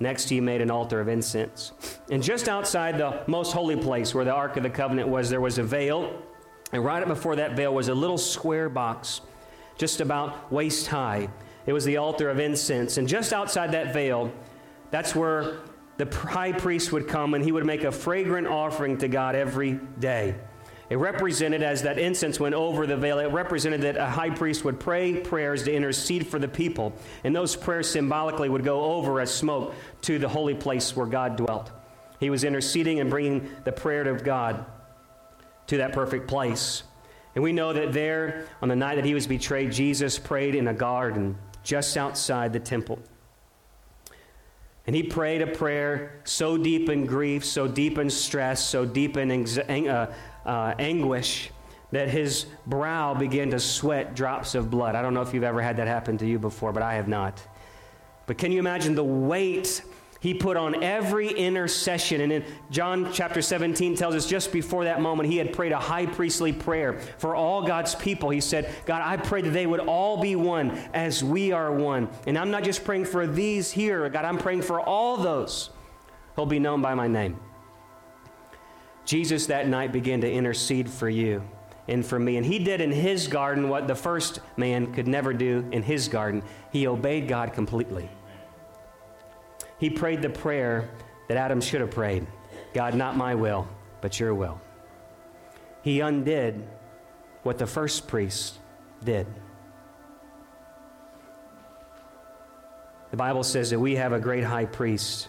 Next, 0.00 0.28
he 0.28 0.40
made 0.40 0.60
an 0.60 0.70
altar 0.70 1.00
of 1.00 1.08
incense. 1.08 1.72
And 2.10 2.22
just 2.22 2.48
outside 2.48 2.98
the 2.98 3.22
most 3.26 3.52
holy 3.52 3.76
place 3.76 4.14
where 4.14 4.24
the 4.24 4.32
Ark 4.32 4.56
of 4.56 4.62
the 4.62 4.70
Covenant 4.70 5.08
was, 5.08 5.30
there 5.30 5.40
was 5.40 5.58
a 5.58 5.62
veil. 5.62 6.22
And 6.72 6.84
right 6.84 7.02
up 7.02 7.08
before 7.08 7.36
that 7.36 7.56
veil 7.56 7.72
was 7.72 7.88
a 7.88 7.94
little 7.94 8.18
square 8.18 8.68
box, 8.68 9.20
just 9.76 10.00
about 10.00 10.52
waist 10.52 10.88
high. 10.88 11.28
It 11.66 11.72
was 11.72 11.84
the 11.84 11.96
altar 11.96 12.28
of 12.28 12.40
incense. 12.40 12.98
And 12.98 13.06
just 13.08 13.32
outside 13.32 13.72
that 13.72 13.92
veil, 13.92 14.32
that's 14.90 15.14
where 15.14 15.58
the 15.96 16.06
high 16.06 16.52
priest 16.52 16.92
would 16.92 17.06
come 17.06 17.34
and 17.34 17.44
he 17.44 17.52
would 17.52 17.64
make 17.64 17.84
a 17.84 17.92
fragrant 17.92 18.46
offering 18.46 18.98
to 18.98 19.08
God 19.08 19.34
every 19.34 19.74
day. 19.98 20.34
It 20.90 20.96
represented, 20.96 21.62
as 21.62 21.82
that 21.82 21.98
incense 21.98 22.38
went 22.38 22.54
over 22.54 22.86
the 22.86 22.96
veil, 22.96 23.18
it 23.18 23.32
represented 23.32 23.80
that 23.82 23.96
a 23.96 24.06
high 24.06 24.30
priest 24.30 24.64
would 24.64 24.78
pray 24.78 25.14
prayers 25.14 25.62
to 25.64 25.72
intercede 25.72 26.26
for 26.26 26.38
the 26.38 26.48
people. 26.48 26.92
And 27.24 27.34
those 27.34 27.56
prayers 27.56 27.88
symbolically 27.90 28.48
would 28.48 28.64
go 28.64 28.82
over 28.82 29.20
as 29.20 29.32
smoke 29.32 29.74
to 30.02 30.18
the 30.18 30.28
holy 30.28 30.54
place 30.54 30.94
where 30.94 31.06
God 31.06 31.36
dwelt. 31.36 31.70
He 32.20 32.30
was 32.30 32.44
interceding 32.44 33.00
and 33.00 33.08
bringing 33.08 33.48
the 33.64 33.72
prayer 33.72 34.06
of 34.08 34.24
God 34.24 34.66
to 35.68 35.78
that 35.78 35.92
perfect 35.92 36.28
place. 36.28 36.82
And 37.34 37.42
we 37.42 37.52
know 37.52 37.72
that 37.72 37.92
there, 37.92 38.46
on 38.62 38.68
the 38.68 38.76
night 38.76 38.96
that 38.96 39.04
he 39.04 39.14
was 39.14 39.26
betrayed, 39.26 39.72
Jesus 39.72 40.18
prayed 40.18 40.54
in 40.54 40.68
a 40.68 40.74
garden 40.74 41.36
just 41.62 41.96
outside 41.96 42.52
the 42.52 42.60
temple. 42.60 42.98
And 44.86 44.94
he 44.94 45.02
prayed 45.02 45.40
a 45.40 45.46
prayer 45.46 46.20
so 46.24 46.58
deep 46.58 46.90
in 46.90 47.06
grief, 47.06 47.44
so 47.44 47.66
deep 47.66 47.96
in 47.96 48.10
stress, 48.10 48.64
so 48.64 48.84
deep 48.84 49.16
in 49.16 49.30
uh, 49.88 50.12
uh, 50.44 50.74
anguish 50.78 51.50
that 51.90 52.08
his 52.08 52.46
brow 52.66 53.14
began 53.14 53.50
to 53.50 53.60
sweat 53.60 54.14
drops 54.14 54.54
of 54.54 54.70
blood. 54.70 54.94
I 54.96 55.02
don't 55.02 55.14
know 55.14 55.22
if 55.22 55.32
you've 55.32 55.44
ever 55.44 55.62
had 55.62 55.76
that 55.76 55.86
happen 55.86 56.18
to 56.18 56.26
you 56.26 56.38
before, 56.38 56.72
but 56.72 56.82
I 56.82 56.94
have 56.94 57.08
not. 57.08 57.40
But 58.26 58.38
can 58.38 58.50
you 58.52 58.58
imagine 58.58 58.94
the 58.94 59.04
weight 59.04 59.82
he 60.24 60.32
put 60.32 60.56
on 60.56 60.82
every 60.82 61.28
intercession. 61.28 62.22
And 62.22 62.32
in 62.32 62.44
John 62.70 63.12
chapter 63.12 63.42
17 63.42 63.94
tells 63.94 64.14
us 64.14 64.26
just 64.26 64.52
before 64.52 64.84
that 64.84 65.02
moment, 65.02 65.28
he 65.28 65.36
had 65.36 65.52
prayed 65.52 65.72
a 65.72 65.78
high 65.78 66.06
priestly 66.06 66.50
prayer 66.50 66.98
for 67.18 67.36
all 67.36 67.66
God's 67.66 67.94
people. 67.94 68.30
He 68.30 68.40
said, 68.40 68.74
God, 68.86 69.02
I 69.04 69.18
pray 69.18 69.42
that 69.42 69.50
they 69.50 69.66
would 69.66 69.80
all 69.80 70.22
be 70.22 70.34
one 70.34 70.70
as 70.94 71.22
we 71.22 71.52
are 71.52 71.70
one. 71.70 72.08
And 72.26 72.38
I'm 72.38 72.50
not 72.50 72.64
just 72.64 72.86
praying 72.86 73.04
for 73.04 73.26
these 73.26 73.70
here, 73.70 74.08
God, 74.08 74.24
I'm 74.24 74.38
praying 74.38 74.62
for 74.62 74.80
all 74.80 75.18
those 75.18 75.68
who'll 76.36 76.46
be 76.46 76.58
known 76.58 76.80
by 76.80 76.94
my 76.94 77.06
name. 77.06 77.38
Jesus 79.04 79.46
that 79.46 79.68
night 79.68 79.92
began 79.92 80.20
to 80.22 80.30
intercede 80.30 80.88
for 80.88 81.08
you 81.08 81.42
and 81.88 82.04
for 82.04 82.18
me. 82.18 82.36
And 82.36 82.46
he 82.46 82.58
did 82.58 82.80
in 82.80 82.90
his 82.90 83.26
garden 83.26 83.68
what 83.68 83.86
the 83.86 83.94
first 83.94 84.40
man 84.56 84.92
could 84.92 85.06
never 85.06 85.32
do 85.32 85.68
in 85.72 85.82
his 85.82 86.08
garden. 86.08 86.42
He 86.72 86.86
obeyed 86.86 87.28
God 87.28 87.52
completely. 87.52 88.08
He 89.78 89.90
prayed 89.90 90.22
the 90.22 90.30
prayer 90.30 90.88
that 91.28 91.36
Adam 91.36 91.60
should 91.60 91.80
have 91.80 91.90
prayed 91.90 92.26
God, 92.72 92.94
not 92.94 93.16
my 93.16 93.34
will, 93.34 93.68
but 94.00 94.18
your 94.18 94.34
will. 94.34 94.60
He 95.82 96.00
undid 96.00 96.66
what 97.42 97.58
the 97.58 97.66
first 97.66 98.08
priest 98.08 98.58
did. 99.04 99.26
The 103.10 103.16
Bible 103.16 103.44
says 103.44 103.70
that 103.70 103.78
we 103.78 103.94
have 103.94 104.12
a 104.12 104.18
great 104.18 104.42
high 104.42 104.64
priest 104.64 105.28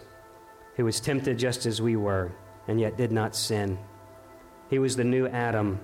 who 0.76 0.86
was 0.86 1.00
tempted 1.00 1.38
just 1.38 1.66
as 1.66 1.82
we 1.82 1.96
were 1.96 2.32
and 2.68 2.80
yet 2.80 2.98
did 2.98 3.12
not 3.12 3.36
sin. 3.36 3.78
He 4.70 4.80
was 4.80 4.96
the 4.96 5.04
new 5.04 5.28
Adam, 5.28 5.80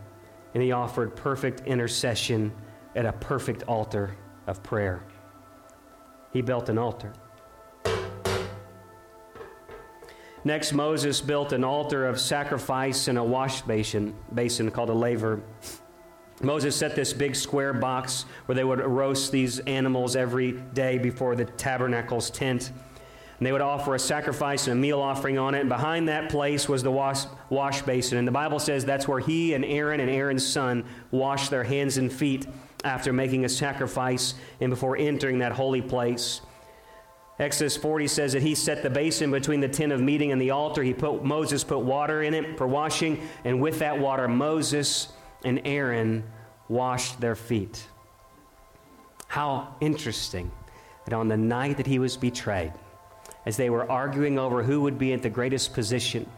and 0.53 0.63
he 0.63 0.71
offered 0.71 1.15
perfect 1.15 1.61
intercession 1.67 2.51
at 2.95 3.05
a 3.05 3.13
perfect 3.13 3.63
altar 3.63 4.15
of 4.47 4.63
prayer. 4.63 5.03
He 6.33 6.41
built 6.41 6.69
an 6.69 6.77
altar. 6.77 7.13
Next, 10.43 10.73
Moses 10.73 11.21
built 11.21 11.53
an 11.53 11.63
altar 11.63 12.07
of 12.07 12.19
sacrifice 12.19 13.07
and 13.07 13.17
a 13.17 13.23
wash 13.23 13.61
basin, 13.61 14.15
basin 14.33 14.71
called 14.71 14.89
a 14.89 14.93
laver. 14.93 15.41
Moses 16.41 16.75
set 16.75 16.95
this 16.95 17.13
big 17.13 17.35
square 17.35 17.73
box 17.73 18.25
where 18.47 18.55
they 18.55 18.63
would 18.63 18.79
roast 18.79 19.31
these 19.31 19.59
animals 19.59 20.15
every 20.15 20.53
day 20.73 20.97
before 20.97 21.35
the 21.35 21.45
tabernacle's 21.45 22.31
tent. 22.31 22.71
And 23.41 23.47
they 23.47 23.51
would 23.51 23.61
offer 23.61 23.95
a 23.95 23.99
sacrifice 23.99 24.67
and 24.67 24.77
a 24.77 24.79
meal 24.79 25.01
offering 25.01 25.39
on 25.39 25.55
it. 25.55 25.61
And 25.61 25.69
behind 25.69 26.09
that 26.09 26.29
place 26.29 26.69
was 26.69 26.83
the 26.83 26.91
wash, 26.91 27.23
wash 27.49 27.81
basin. 27.81 28.19
And 28.19 28.27
the 28.27 28.31
Bible 28.31 28.59
says 28.59 28.85
that's 28.85 29.07
where 29.07 29.19
he 29.19 29.55
and 29.55 29.65
Aaron 29.65 29.99
and 29.99 30.11
Aaron's 30.11 30.45
son 30.45 30.85
washed 31.09 31.49
their 31.49 31.63
hands 31.63 31.97
and 31.97 32.13
feet 32.13 32.45
after 32.83 33.11
making 33.11 33.43
a 33.43 33.49
sacrifice 33.49 34.35
and 34.59 34.69
before 34.69 34.95
entering 34.95 35.39
that 35.39 35.53
holy 35.53 35.81
place. 35.81 36.41
Exodus 37.39 37.75
40 37.75 38.05
says 38.09 38.33
that 38.33 38.43
he 38.43 38.53
set 38.53 38.83
the 38.83 38.91
basin 38.91 39.31
between 39.31 39.59
the 39.59 39.67
tent 39.67 39.91
of 39.91 39.99
meeting 39.99 40.31
and 40.31 40.39
the 40.39 40.51
altar. 40.51 40.83
He 40.83 40.93
put 40.93 41.25
Moses 41.25 41.63
put 41.63 41.79
water 41.79 42.21
in 42.21 42.35
it 42.35 42.59
for 42.59 42.67
washing, 42.67 43.27
and 43.43 43.59
with 43.59 43.79
that 43.79 43.97
water 43.97 44.27
Moses 44.27 45.07
and 45.43 45.59
Aaron 45.65 46.23
washed 46.69 47.19
their 47.19 47.35
feet. 47.35 47.87
How 49.25 49.73
interesting 49.81 50.51
that 51.05 51.15
on 51.15 51.27
the 51.27 51.37
night 51.37 51.77
that 51.77 51.87
he 51.87 51.97
was 51.97 52.17
betrayed, 52.17 52.73
as 53.45 53.57
they 53.57 53.69
were 53.69 53.89
arguing 53.89 54.37
over 54.37 54.63
who 54.63 54.81
would 54.81 54.97
be 54.97 55.13
at 55.13 55.21
the 55.21 55.29
greatest 55.29 55.73
position, 55.73 56.29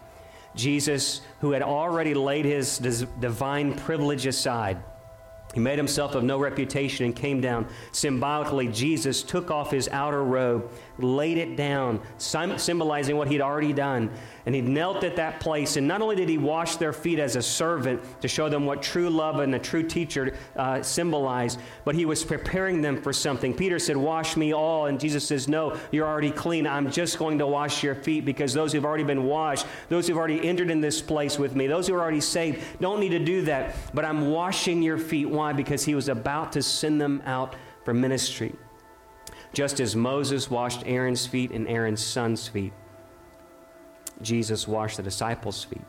Jesus, 0.55 1.21
who 1.41 1.51
had 1.51 1.61
already 1.61 2.13
laid 2.13 2.45
his 2.45 2.77
divine 2.77 3.73
privilege 3.73 4.25
aside, 4.25 4.77
he 5.53 5.59
made 5.59 5.77
himself 5.77 6.15
of 6.15 6.23
no 6.23 6.39
reputation 6.39 7.05
and 7.05 7.15
came 7.15 7.39
down. 7.39 7.67
Symbolically, 7.91 8.67
Jesus 8.67 9.21
took 9.21 9.51
off 9.51 9.69
his 9.69 9.87
outer 9.89 10.23
robe, 10.23 10.71
laid 10.97 11.37
it 11.37 11.55
down, 11.55 12.01
symbolizing 12.17 13.17
what 13.17 13.27
he'd 13.27 13.41
already 13.41 13.71
done. 13.71 14.09
And 14.45 14.53
he 14.55 14.61
knelt 14.61 15.03
at 15.03 15.15
that 15.15 15.39
place. 15.39 15.77
And 15.77 15.87
not 15.87 16.01
only 16.01 16.15
did 16.15 16.27
he 16.27 16.37
wash 16.37 16.75
their 16.77 16.91
feet 16.91 17.19
as 17.19 17.35
a 17.35 17.41
servant 17.41 18.01
to 18.21 18.27
show 18.27 18.49
them 18.49 18.65
what 18.65 18.81
true 18.81 19.09
love 19.09 19.39
and 19.39 19.53
a 19.55 19.59
true 19.59 19.83
teacher 19.83 20.35
uh, 20.55 20.81
symbolized, 20.81 21.59
but 21.85 21.95
he 21.95 22.05
was 22.05 22.23
preparing 22.23 22.81
them 22.81 23.01
for 23.01 23.13
something. 23.13 23.53
Peter 23.53 23.79
said, 23.79 23.95
Wash 23.95 24.35
me 24.35 24.53
all. 24.53 24.87
And 24.87 24.99
Jesus 24.99 25.25
says, 25.25 25.47
No, 25.47 25.77
you're 25.91 26.07
already 26.07 26.31
clean. 26.31 26.65
I'm 26.65 26.91
just 26.91 27.19
going 27.19 27.37
to 27.37 27.47
wash 27.47 27.83
your 27.83 27.95
feet 27.95 28.25
because 28.25 28.53
those 28.53 28.73
who've 28.73 28.85
already 28.85 29.03
been 29.03 29.25
washed, 29.25 29.65
those 29.89 30.07
who've 30.07 30.17
already 30.17 30.45
entered 30.45 30.71
in 30.71 30.81
this 30.81 31.01
place 31.01 31.37
with 31.37 31.55
me, 31.55 31.67
those 31.67 31.87
who 31.87 31.93
are 31.93 32.01
already 32.01 32.21
saved, 32.21 32.61
don't 32.81 32.99
need 32.99 33.09
to 33.09 33.19
do 33.19 33.43
that. 33.43 33.75
But 33.93 34.03
I'm 34.03 34.31
washing 34.31 34.81
your 34.81 34.97
feet. 34.97 35.29
Why? 35.43 35.51
Because 35.51 35.83
he 35.83 35.93
was 35.93 36.07
about 36.07 36.53
to 36.53 36.61
send 36.63 37.01
them 37.01 37.21
out 37.25 37.57
for 37.83 37.93
ministry. 37.93 38.55
Just 39.51 39.81
as 39.81 39.93
Moses 39.93 40.49
washed 40.49 40.83
Aaron's 40.85 41.27
feet 41.27 41.51
and 41.51 41.67
Aaron's 41.67 42.01
son's 42.01 42.47
feet, 42.47 42.71
Jesus 44.21 44.69
washed 44.69 44.95
the 44.95 45.03
disciples' 45.03 45.61
feet, 45.61 45.83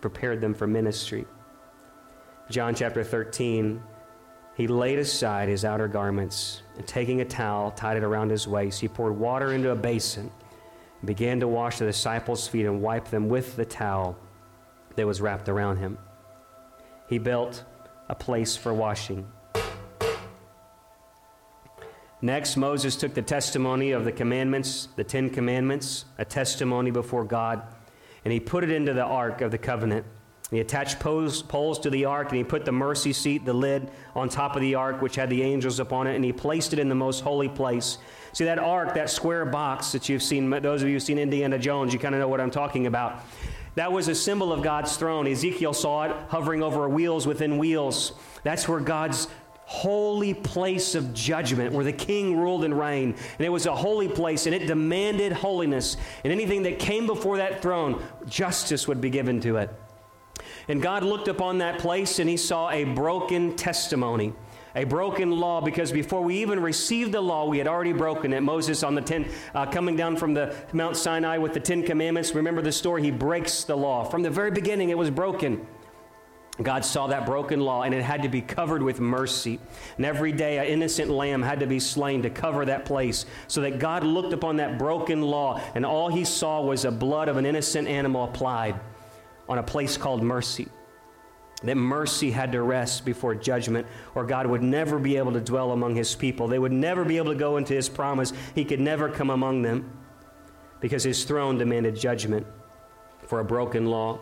prepared 0.00 0.40
them 0.40 0.52
for 0.52 0.66
ministry. 0.66 1.26
John 2.50 2.74
chapter 2.74 3.04
13, 3.04 3.80
he 4.56 4.66
laid 4.66 4.98
aside 4.98 5.48
his 5.48 5.64
outer 5.64 5.86
garments 5.86 6.62
and 6.76 6.84
taking 6.88 7.20
a 7.20 7.24
towel, 7.24 7.70
tied 7.70 7.98
it 7.98 8.02
around 8.02 8.30
his 8.30 8.48
waist. 8.48 8.80
He 8.80 8.88
poured 8.88 9.16
water 9.16 9.52
into 9.52 9.70
a 9.70 9.76
basin 9.76 10.28
and 10.98 11.06
began 11.06 11.38
to 11.38 11.46
wash 11.46 11.78
the 11.78 11.86
disciples' 11.86 12.48
feet 12.48 12.66
and 12.66 12.82
wipe 12.82 13.06
them 13.10 13.28
with 13.28 13.54
the 13.54 13.64
towel 13.64 14.18
that 14.96 15.06
was 15.06 15.20
wrapped 15.20 15.48
around 15.48 15.76
him. 15.76 15.98
He 17.06 17.18
built 17.18 17.64
a 18.08 18.14
place 18.14 18.56
for 18.56 18.72
washing. 18.72 19.26
Next, 22.22 22.56
Moses 22.56 22.96
took 22.96 23.12
the 23.12 23.22
testimony 23.22 23.90
of 23.90 24.04
the 24.04 24.12
commandments, 24.12 24.88
the 24.96 25.04
Ten 25.04 25.28
Commandments, 25.28 26.06
a 26.16 26.24
testimony 26.24 26.90
before 26.90 27.24
God, 27.24 27.62
and 28.24 28.32
he 28.32 28.40
put 28.40 28.64
it 28.64 28.70
into 28.70 28.94
the 28.94 29.04
ark 29.04 29.42
of 29.42 29.50
the 29.50 29.58
covenant. 29.58 30.06
He 30.50 30.60
attached 30.60 31.00
poles, 31.00 31.42
poles, 31.42 31.78
to 31.80 31.90
the 31.90 32.04
ark, 32.04 32.28
and 32.28 32.38
he 32.38 32.44
put 32.44 32.64
the 32.64 32.72
mercy 32.72 33.12
seat, 33.12 33.44
the 33.44 33.52
lid, 33.52 33.90
on 34.14 34.28
top 34.28 34.56
of 34.56 34.62
the 34.62 34.74
ark, 34.74 35.02
which 35.02 35.16
had 35.16 35.28
the 35.28 35.42
angels 35.42 35.80
upon 35.80 36.06
it, 36.06 36.14
and 36.14 36.24
he 36.24 36.32
placed 36.32 36.72
it 36.72 36.78
in 36.78 36.88
the 36.88 36.94
most 36.94 37.20
holy 37.20 37.48
place. 37.48 37.98
See, 38.32 38.44
that 38.44 38.58
ark, 38.58 38.94
that 38.94 39.10
square 39.10 39.44
box 39.44 39.92
that 39.92 40.08
you've 40.08 40.22
seen, 40.22 40.50
those 40.50 40.80
of 40.80 40.88
you 40.88 40.94
who've 40.94 41.02
seen 41.02 41.18
Indiana 41.18 41.58
Jones, 41.58 41.92
you 41.92 41.98
kind 41.98 42.14
of 42.14 42.20
know 42.20 42.28
what 42.28 42.40
I'm 42.40 42.50
talking 42.50 42.86
about. 42.86 43.24
That 43.74 43.92
was 43.92 44.08
a 44.08 44.14
symbol 44.14 44.52
of 44.52 44.62
God's 44.62 44.96
throne. 44.96 45.26
Ezekiel 45.26 45.72
saw 45.72 46.04
it 46.04 46.16
hovering 46.28 46.62
over 46.62 46.88
wheels 46.88 47.26
within 47.26 47.58
wheels. 47.58 48.12
That's 48.42 48.68
where 48.68 48.80
God's 48.80 49.28
holy 49.66 50.34
place 50.34 50.94
of 50.94 51.14
judgment 51.14 51.72
where 51.72 51.84
the 51.84 51.92
king 51.92 52.36
ruled 52.36 52.64
and 52.64 52.78
reigned. 52.78 53.14
And 53.38 53.46
it 53.46 53.48
was 53.48 53.66
a 53.66 53.74
holy 53.74 54.08
place 54.08 54.46
and 54.46 54.54
it 54.54 54.66
demanded 54.66 55.32
holiness. 55.32 55.96
And 56.22 56.32
anything 56.32 56.62
that 56.64 56.78
came 56.78 57.06
before 57.06 57.38
that 57.38 57.62
throne, 57.62 58.02
justice 58.28 58.86
would 58.86 59.00
be 59.00 59.10
given 59.10 59.40
to 59.40 59.56
it. 59.56 59.70
And 60.68 60.80
God 60.80 61.02
looked 61.02 61.28
upon 61.28 61.58
that 61.58 61.78
place 61.78 62.18
and 62.18 62.28
he 62.28 62.36
saw 62.36 62.70
a 62.70 62.84
broken 62.84 63.56
testimony, 63.56 64.32
a 64.74 64.84
broken 64.84 65.30
law, 65.30 65.60
because 65.60 65.92
before 65.92 66.22
we 66.22 66.38
even 66.38 66.60
received 66.60 67.12
the 67.12 67.20
law, 67.20 67.46
we 67.46 67.58
had 67.58 67.66
already 67.66 67.92
broken 67.92 68.32
it. 68.32 68.40
Moses 68.40 68.82
on 68.82 68.94
the 68.94 69.02
ten, 69.02 69.28
uh, 69.54 69.66
coming 69.66 69.96
down 69.96 70.16
from 70.16 70.34
the 70.34 70.54
Mount 70.72 70.96
Sinai 70.96 71.38
with 71.38 71.54
the 71.54 71.60
Ten 71.60 71.82
Commandments, 71.82 72.34
remember 72.34 72.62
the 72.62 72.72
story? 72.72 73.02
He 73.02 73.10
breaks 73.10 73.64
the 73.64 73.76
law. 73.76 74.04
From 74.04 74.22
the 74.22 74.30
very 74.30 74.50
beginning, 74.50 74.90
it 74.90 74.98
was 74.98 75.10
broken. 75.10 75.66
God 76.62 76.84
saw 76.84 77.08
that 77.08 77.26
broken 77.26 77.60
law 77.60 77.82
and 77.82 77.92
it 77.92 78.02
had 78.02 78.22
to 78.22 78.28
be 78.28 78.40
covered 78.40 78.80
with 78.80 79.00
mercy. 79.00 79.58
And 79.96 80.06
every 80.06 80.30
day, 80.30 80.58
an 80.58 80.66
innocent 80.66 81.10
lamb 81.10 81.42
had 81.42 81.58
to 81.60 81.66
be 81.66 81.80
slain 81.80 82.22
to 82.22 82.30
cover 82.30 82.64
that 82.64 82.84
place 82.84 83.26
so 83.48 83.60
that 83.62 83.80
God 83.80 84.04
looked 84.04 84.32
upon 84.32 84.56
that 84.56 84.78
broken 84.78 85.20
law 85.22 85.60
and 85.74 85.84
all 85.84 86.08
he 86.08 86.24
saw 86.24 86.62
was 86.62 86.82
the 86.82 86.92
blood 86.92 87.28
of 87.28 87.38
an 87.38 87.44
innocent 87.44 87.88
animal 87.88 88.22
applied 88.24 88.78
on 89.48 89.58
a 89.58 89.64
place 89.64 89.96
called 89.96 90.22
mercy. 90.22 90.68
That 91.64 91.76
mercy 91.76 92.30
had 92.30 92.52
to 92.52 92.62
rest 92.62 93.04
before 93.04 93.34
judgment, 93.34 93.86
or 94.14 94.24
God 94.24 94.46
would 94.46 94.62
never 94.62 94.98
be 94.98 95.16
able 95.16 95.32
to 95.32 95.40
dwell 95.40 95.72
among 95.72 95.94
his 95.96 96.14
people. 96.14 96.46
They 96.48 96.58
would 96.58 96.72
never 96.72 97.04
be 97.04 97.16
able 97.16 97.32
to 97.32 97.38
go 97.38 97.56
into 97.56 97.74
his 97.74 97.88
promise. 97.88 98.32
He 98.54 98.64
could 98.64 98.80
never 98.80 99.08
come 99.08 99.30
among 99.30 99.62
them 99.62 99.90
because 100.80 101.02
his 101.02 101.24
throne 101.24 101.56
demanded 101.56 101.96
judgment 101.96 102.46
for 103.26 103.40
a 103.40 103.44
broken 103.44 103.86
law. 103.86 104.18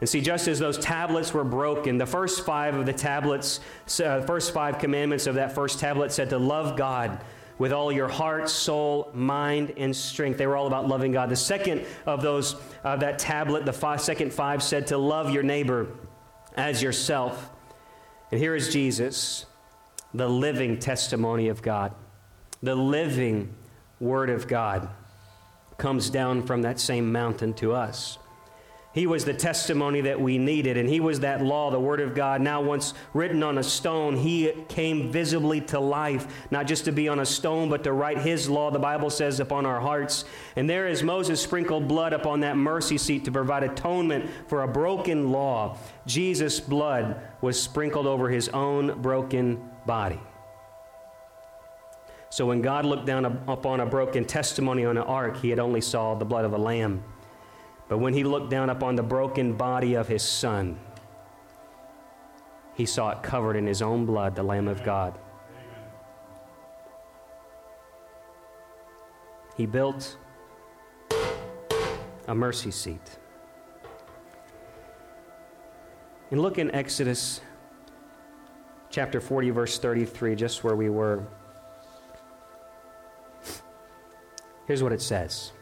And 0.00 0.08
see, 0.08 0.20
just 0.20 0.46
as 0.46 0.58
those 0.58 0.78
tablets 0.78 1.32
were 1.32 1.44
broken, 1.44 1.98
the 1.98 2.06
first 2.06 2.44
five 2.44 2.74
of 2.74 2.86
the 2.86 2.92
tablets, 2.92 3.60
uh, 4.04 4.20
first 4.20 4.52
five 4.52 4.78
commandments 4.78 5.26
of 5.26 5.36
that 5.36 5.52
first 5.52 5.80
tablet 5.80 6.12
said 6.12 6.30
to 6.30 6.38
love 6.38 6.76
God 6.76 7.18
with 7.58 7.72
all 7.72 7.90
your 7.90 8.08
heart, 8.08 8.50
soul, 8.50 9.10
mind, 9.14 9.72
and 9.78 9.96
strength. 9.96 10.36
They 10.36 10.46
were 10.46 10.56
all 10.56 10.66
about 10.66 10.86
loving 10.86 11.12
God. 11.12 11.30
The 11.30 11.36
second 11.36 11.86
of 12.04 12.20
those, 12.20 12.56
uh, 12.84 12.96
that 12.96 13.18
tablet, 13.18 13.64
the 13.64 13.72
five, 13.72 14.02
second 14.02 14.32
five 14.32 14.62
said 14.62 14.88
to 14.88 14.98
love 14.98 15.30
your 15.30 15.42
neighbor 15.42 15.88
as 16.56 16.82
yourself. 16.82 17.50
And 18.30 18.40
here 18.40 18.54
is 18.54 18.72
Jesus, 18.72 19.46
the 20.14 20.28
living 20.28 20.78
testimony 20.78 21.48
of 21.48 21.62
God, 21.62 21.94
the 22.62 22.74
living 22.74 23.54
Word 24.00 24.30
of 24.30 24.48
God. 24.48 24.88
comes 25.78 26.08
down 26.08 26.42
from 26.42 26.62
that 26.62 26.80
same 26.80 27.12
mountain 27.12 27.52
to 27.54 27.72
us. 27.72 28.18
He 28.96 29.06
was 29.06 29.26
the 29.26 29.34
testimony 29.34 30.00
that 30.00 30.18
we 30.18 30.38
needed, 30.38 30.78
and 30.78 30.88
He 30.88 31.00
was 31.00 31.20
that 31.20 31.42
law, 31.42 31.70
the 31.70 31.78
Word 31.78 32.00
of 32.00 32.14
God. 32.14 32.40
Now, 32.40 32.62
once 32.62 32.94
written 33.12 33.42
on 33.42 33.58
a 33.58 33.62
stone, 33.62 34.16
He 34.16 34.50
came 34.70 35.12
visibly 35.12 35.60
to 35.60 35.78
life, 35.78 36.26
not 36.50 36.66
just 36.66 36.86
to 36.86 36.92
be 36.92 37.06
on 37.06 37.18
a 37.18 37.26
stone, 37.26 37.68
but 37.68 37.84
to 37.84 37.92
write 37.92 38.16
His 38.16 38.48
law, 38.48 38.70
the 38.70 38.78
Bible 38.78 39.10
says, 39.10 39.38
upon 39.38 39.66
our 39.66 39.80
hearts. 39.80 40.24
And 40.56 40.68
there, 40.68 40.86
as 40.86 41.02
Moses 41.02 41.42
sprinkled 41.42 41.86
blood 41.86 42.14
upon 42.14 42.40
that 42.40 42.56
mercy 42.56 42.96
seat 42.96 43.26
to 43.26 43.30
provide 43.30 43.64
atonement 43.64 44.30
for 44.46 44.62
a 44.62 44.68
broken 44.68 45.30
law, 45.30 45.76
Jesus' 46.06 46.58
blood 46.58 47.20
was 47.42 47.60
sprinkled 47.60 48.06
over 48.06 48.30
His 48.30 48.48
own 48.48 49.02
broken 49.02 49.62
body. 49.84 50.20
So 52.30 52.46
when 52.46 52.62
God 52.62 52.86
looked 52.86 53.04
down 53.04 53.26
upon 53.26 53.80
a 53.80 53.86
broken 53.86 54.24
testimony 54.24 54.86
on 54.86 54.96
an 54.96 55.02
ark, 55.02 55.36
He 55.36 55.50
had 55.50 55.58
only 55.58 55.82
saw 55.82 56.14
the 56.14 56.24
blood 56.24 56.46
of 56.46 56.54
a 56.54 56.58
lamb. 56.58 57.04
But 57.88 57.98
when 57.98 58.14
he 58.14 58.24
looked 58.24 58.50
down 58.50 58.70
upon 58.70 58.96
the 58.96 59.02
broken 59.02 59.52
body 59.52 59.94
of 59.94 60.08
his 60.08 60.22
son, 60.22 60.78
he 62.74 62.84
saw 62.84 63.10
it 63.10 63.22
covered 63.22 63.56
in 63.56 63.66
his 63.66 63.80
own 63.80 64.04
blood, 64.04 64.34
the 64.34 64.42
Lamb 64.42 64.68
of 64.68 64.82
God. 64.82 65.18
He 69.56 69.64
built 69.64 70.18
a 72.28 72.34
mercy 72.34 72.70
seat. 72.70 73.18
And 76.30 76.42
look 76.42 76.58
in 76.58 76.74
Exodus 76.74 77.40
chapter 78.90 79.20
40, 79.20 79.50
verse 79.50 79.78
33, 79.78 80.34
just 80.34 80.64
where 80.64 80.74
we 80.74 80.90
were. 80.90 81.24
Here's 84.66 84.82
what 84.82 84.92
it 84.92 85.00
says. 85.00 85.52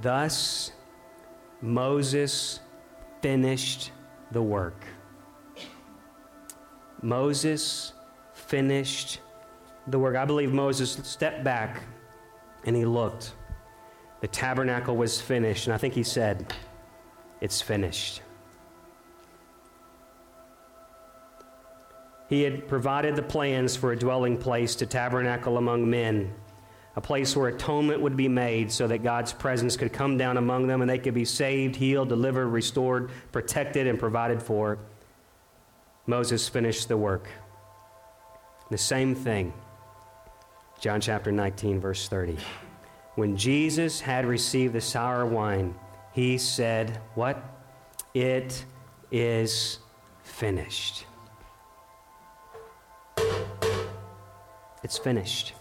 Thus, 0.00 0.72
Moses 1.60 2.60
finished 3.20 3.90
the 4.30 4.42
work. 4.42 4.84
Moses 7.02 7.92
finished 8.32 9.20
the 9.88 9.98
work. 9.98 10.16
I 10.16 10.24
believe 10.24 10.52
Moses 10.52 10.98
stepped 11.02 11.42
back 11.42 11.82
and 12.64 12.76
he 12.76 12.84
looked. 12.84 13.34
The 14.20 14.28
tabernacle 14.28 14.96
was 14.96 15.20
finished, 15.20 15.66
and 15.66 15.74
I 15.74 15.78
think 15.78 15.94
he 15.94 16.02
said, 16.02 16.52
It's 17.40 17.62
finished. 17.62 18.22
He 22.28 22.42
had 22.42 22.68
provided 22.68 23.16
the 23.16 23.22
plans 23.22 23.76
for 23.76 23.92
a 23.92 23.96
dwelling 23.96 24.36
place 24.36 24.74
to 24.76 24.86
tabernacle 24.86 25.56
among 25.56 25.88
men 25.88 26.34
a 26.98 27.00
place 27.00 27.36
where 27.36 27.46
atonement 27.46 28.00
would 28.00 28.16
be 28.16 28.26
made 28.26 28.72
so 28.72 28.88
that 28.88 29.04
God's 29.04 29.32
presence 29.32 29.76
could 29.76 29.92
come 29.92 30.18
down 30.18 30.36
among 30.36 30.66
them 30.66 30.80
and 30.80 30.90
they 30.90 30.98
could 30.98 31.14
be 31.14 31.24
saved, 31.24 31.76
healed, 31.76 32.08
delivered, 32.08 32.48
restored, 32.48 33.12
protected, 33.30 33.86
and 33.86 34.00
provided 34.00 34.42
for. 34.42 34.80
Moses 36.08 36.48
finished 36.48 36.88
the 36.88 36.96
work. 36.96 37.28
The 38.72 38.78
same 38.78 39.14
thing, 39.14 39.52
John 40.80 41.00
chapter 41.00 41.30
19, 41.30 41.78
verse 41.78 42.08
30. 42.08 42.36
When 43.14 43.36
Jesus 43.36 44.00
had 44.00 44.26
received 44.26 44.74
the 44.74 44.80
sour 44.80 45.24
wine, 45.24 45.76
he 46.12 46.36
said, 46.36 47.00
What? 47.14 47.40
It 48.12 48.64
is 49.12 49.78
finished. 50.24 51.06
It's 54.82 54.98
finished. 54.98 55.54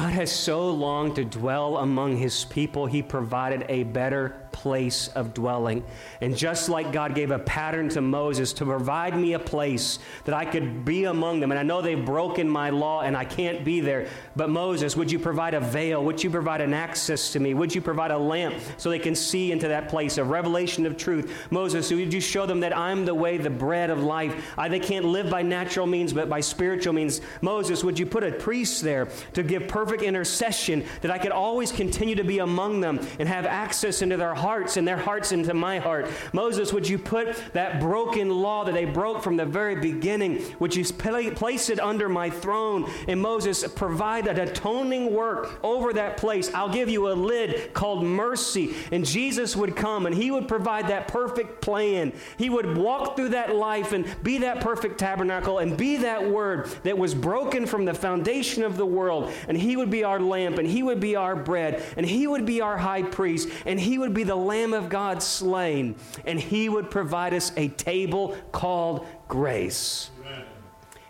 God 0.00 0.14
has 0.14 0.32
so 0.32 0.70
longed 0.70 1.16
to 1.16 1.26
dwell 1.26 1.76
among 1.76 2.16
his 2.16 2.46
people, 2.46 2.86
he 2.86 3.02
provided 3.02 3.66
a 3.68 3.82
better 3.82 4.34
place 4.52 5.08
of 5.08 5.34
dwelling. 5.34 5.84
And 6.20 6.36
just 6.36 6.68
like 6.68 6.92
God 6.92 7.14
gave 7.14 7.30
a 7.30 7.38
pattern 7.38 7.88
to 7.90 8.00
Moses 8.00 8.52
to 8.54 8.64
provide 8.64 9.16
me 9.16 9.34
a 9.34 9.38
place 9.38 9.98
that 10.24 10.34
I 10.34 10.44
could 10.44 10.84
be 10.84 11.04
among 11.04 11.40
them, 11.40 11.50
and 11.50 11.58
I 11.58 11.62
know 11.62 11.82
they've 11.82 12.04
broken 12.04 12.48
my 12.48 12.70
law 12.70 13.02
and 13.02 13.16
I 13.16 13.24
can't 13.24 13.64
be 13.64 13.80
there, 13.80 14.08
but 14.36 14.50
Moses, 14.50 14.96
would 14.96 15.10
you 15.10 15.18
provide 15.18 15.54
a 15.54 15.60
veil? 15.60 16.04
Would 16.04 16.22
you 16.22 16.30
provide 16.30 16.60
an 16.60 16.74
access 16.74 17.32
to 17.32 17.40
me? 17.40 17.54
Would 17.54 17.74
you 17.74 17.80
provide 17.80 18.10
a 18.10 18.18
lamp 18.18 18.54
so 18.76 18.90
they 18.90 18.98
can 18.98 19.14
see 19.14 19.52
into 19.52 19.68
that 19.68 19.88
place 19.88 20.18
of 20.18 20.30
revelation 20.30 20.86
of 20.86 20.96
truth? 20.96 21.32
Moses, 21.50 21.90
would 21.90 22.12
you 22.12 22.20
show 22.20 22.46
them 22.46 22.60
that 22.60 22.76
I'm 22.76 23.04
the 23.04 23.14
way, 23.14 23.38
the 23.38 23.50
bread 23.50 23.90
of 23.90 24.02
life? 24.02 24.52
I, 24.56 24.68
they 24.68 24.80
can't 24.80 25.04
live 25.04 25.30
by 25.30 25.42
natural 25.42 25.86
means, 25.86 26.12
but 26.12 26.28
by 26.28 26.40
spiritual 26.40 26.92
means. 26.92 27.20
Moses, 27.40 27.84
would 27.84 27.98
you 27.98 28.06
put 28.06 28.24
a 28.24 28.32
priest 28.32 28.82
there 28.82 29.08
to 29.34 29.42
give 29.42 29.68
perfect 29.68 30.02
intercession 30.02 30.84
that 31.02 31.10
I 31.10 31.18
could 31.18 31.32
always 31.32 31.72
continue 31.72 32.14
to 32.14 32.24
be 32.24 32.38
among 32.38 32.80
them 32.80 33.00
and 33.18 33.28
have 33.28 33.46
access 33.46 34.02
into 34.02 34.16
their 34.16 34.34
hearts 34.40 34.76
and 34.76 34.86
their 34.86 34.96
hearts 34.96 35.32
into 35.32 35.54
my 35.54 35.78
heart. 35.78 36.10
Moses, 36.32 36.72
would 36.72 36.88
you 36.88 36.98
put 36.98 37.36
that 37.52 37.80
broken 37.80 38.30
law 38.30 38.64
that 38.64 38.74
they 38.74 38.84
broke 38.84 39.22
from 39.22 39.36
the 39.36 39.46
very 39.46 39.76
beginning, 39.76 40.42
would 40.58 40.74
you 40.74 40.84
place 40.84 41.70
it 41.70 41.80
under 41.80 42.08
my 42.08 42.30
throne? 42.30 42.90
And 43.08 43.20
Moses, 43.20 43.66
provide 43.68 44.26
an 44.26 44.38
atoning 44.38 45.12
work 45.12 45.60
over 45.62 45.92
that 45.92 46.16
place. 46.16 46.52
I'll 46.54 46.72
give 46.72 46.88
you 46.88 47.10
a 47.10 47.14
lid 47.14 47.74
called 47.74 48.04
mercy. 48.04 48.74
And 48.90 49.04
Jesus 49.04 49.56
would 49.56 49.76
come 49.76 50.06
and 50.06 50.14
he 50.14 50.30
would 50.30 50.48
provide 50.48 50.88
that 50.88 51.08
perfect 51.08 51.60
plan. 51.60 52.12
He 52.38 52.50
would 52.50 52.76
walk 52.76 53.16
through 53.16 53.30
that 53.30 53.54
life 53.54 53.92
and 53.92 54.06
be 54.22 54.38
that 54.38 54.60
perfect 54.60 54.98
tabernacle 54.98 55.58
and 55.58 55.76
be 55.76 55.96
that 55.98 56.28
word 56.28 56.68
that 56.82 56.96
was 56.96 57.14
broken 57.14 57.66
from 57.66 57.84
the 57.84 57.94
foundation 57.94 58.62
of 58.62 58.76
the 58.76 58.86
world. 58.86 59.32
And 59.48 59.56
he 59.56 59.76
would 59.76 59.90
be 59.90 60.04
our 60.04 60.20
lamp 60.20 60.58
and 60.58 60.66
he 60.66 60.82
would 60.82 61.00
be 61.00 61.16
our 61.16 61.36
bread 61.36 61.82
and 61.96 62.06
he 62.06 62.26
would 62.26 62.46
be 62.46 62.60
our 62.60 62.76
high 62.76 63.02
priest 63.02 63.48
and 63.66 63.78
he 63.78 63.98
would 63.98 64.14
be 64.14 64.24
the 64.30 64.36
lamb 64.36 64.74
of 64.74 64.88
God 64.88 65.24
slain, 65.24 65.96
and 66.24 66.38
he 66.38 66.68
would 66.68 66.88
provide 66.88 67.34
us 67.34 67.50
a 67.56 67.66
table 67.66 68.36
called 68.52 69.04
grace. 69.26 70.08
Amen. 70.20 70.44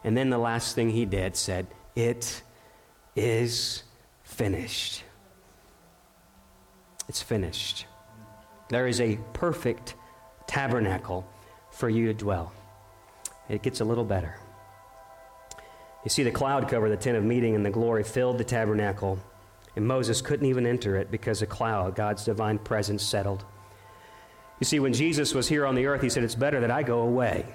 And 0.04 0.16
then 0.16 0.30
the 0.30 0.38
last 0.38 0.74
thing 0.74 0.88
he 0.88 1.04
did 1.04 1.36
said, 1.36 1.66
It 1.94 2.42
is 3.14 3.82
finished. 4.22 5.04
It's 7.10 7.20
finished. 7.20 7.84
There 8.70 8.86
is 8.86 9.02
a 9.02 9.18
perfect 9.34 9.96
tabernacle 10.46 11.28
for 11.70 11.90
you 11.90 12.06
to 12.06 12.14
dwell. 12.14 12.54
It 13.50 13.60
gets 13.60 13.80
a 13.80 13.84
little 13.84 14.04
better. 14.04 14.34
You 16.04 16.08
see, 16.08 16.22
the 16.22 16.30
cloud 16.30 16.70
covered 16.70 16.88
the 16.88 16.96
tent 16.96 17.18
of 17.18 17.24
meeting, 17.24 17.54
and 17.54 17.66
the 17.66 17.70
glory 17.70 18.02
filled 18.02 18.38
the 18.38 18.44
tabernacle. 18.44 19.18
And 19.80 19.88
Moses 19.88 20.20
couldn't 20.20 20.44
even 20.44 20.66
enter 20.66 20.96
it 20.96 21.10
because 21.10 21.40
a 21.40 21.46
cloud, 21.46 21.94
God's 21.94 22.22
divine 22.22 22.58
presence, 22.58 23.02
settled. 23.02 23.46
You 24.58 24.66
see, 24.66 24.78
when 24.78 24.92
Jesus 24.92 25.32
was 25.32 25.48
here 25.48 25.64
on 25.64 25.74
the 25.74 25.86
earth, 25.86 26.02
he 26.02 26.10
said, 26.10 26.22
It's 26.22 26.34
better 26.34 26.60
that 26.60 26.70
I 26.70 26.82
go 26.82 27.00
away 27.00 27.46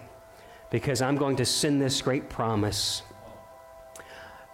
because 0.71 1.03
I'm 1.03 1.17
going 1.17 1.35
to 1.35 1.45
send 1.45 1.79
this 1.79 2.01
great 2.01 2.27
promise. 2.27 3.03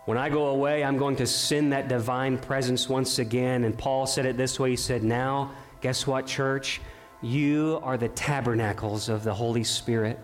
When 0.04 0.18
I 0.18 0.28
go 0.28 0.48
away, 0.48 0.84
I'm 0.84 0.98
going 0.98 1.16
to 1.16 1.26
send 1.26 1.72
that 1.72 1.88
divine 1.88 2.38
presence 2.38 2.90
once 2.90 3.20
again. 3.20 3.64
And 3.64 3.78
Paul 3.78 4.06
said 4.06 4.26
it 4.26 4.36
this 4.36 4.60
way 4.60 4.72
He 4.72 4.76
said, 4.76 5.02
Now, 5.02 5.54
guess 5.80 6.06
what, 6.06 6.28
church? 6.28 6.82
You 7.22 7.80
are 7.84 7.96
the 7.96 8.10
tabernacles 8.10 9.08
of 9.08 9.24
the 9.24 9.34
Holy 9.34 9.64
Spirit. 9.64 10.20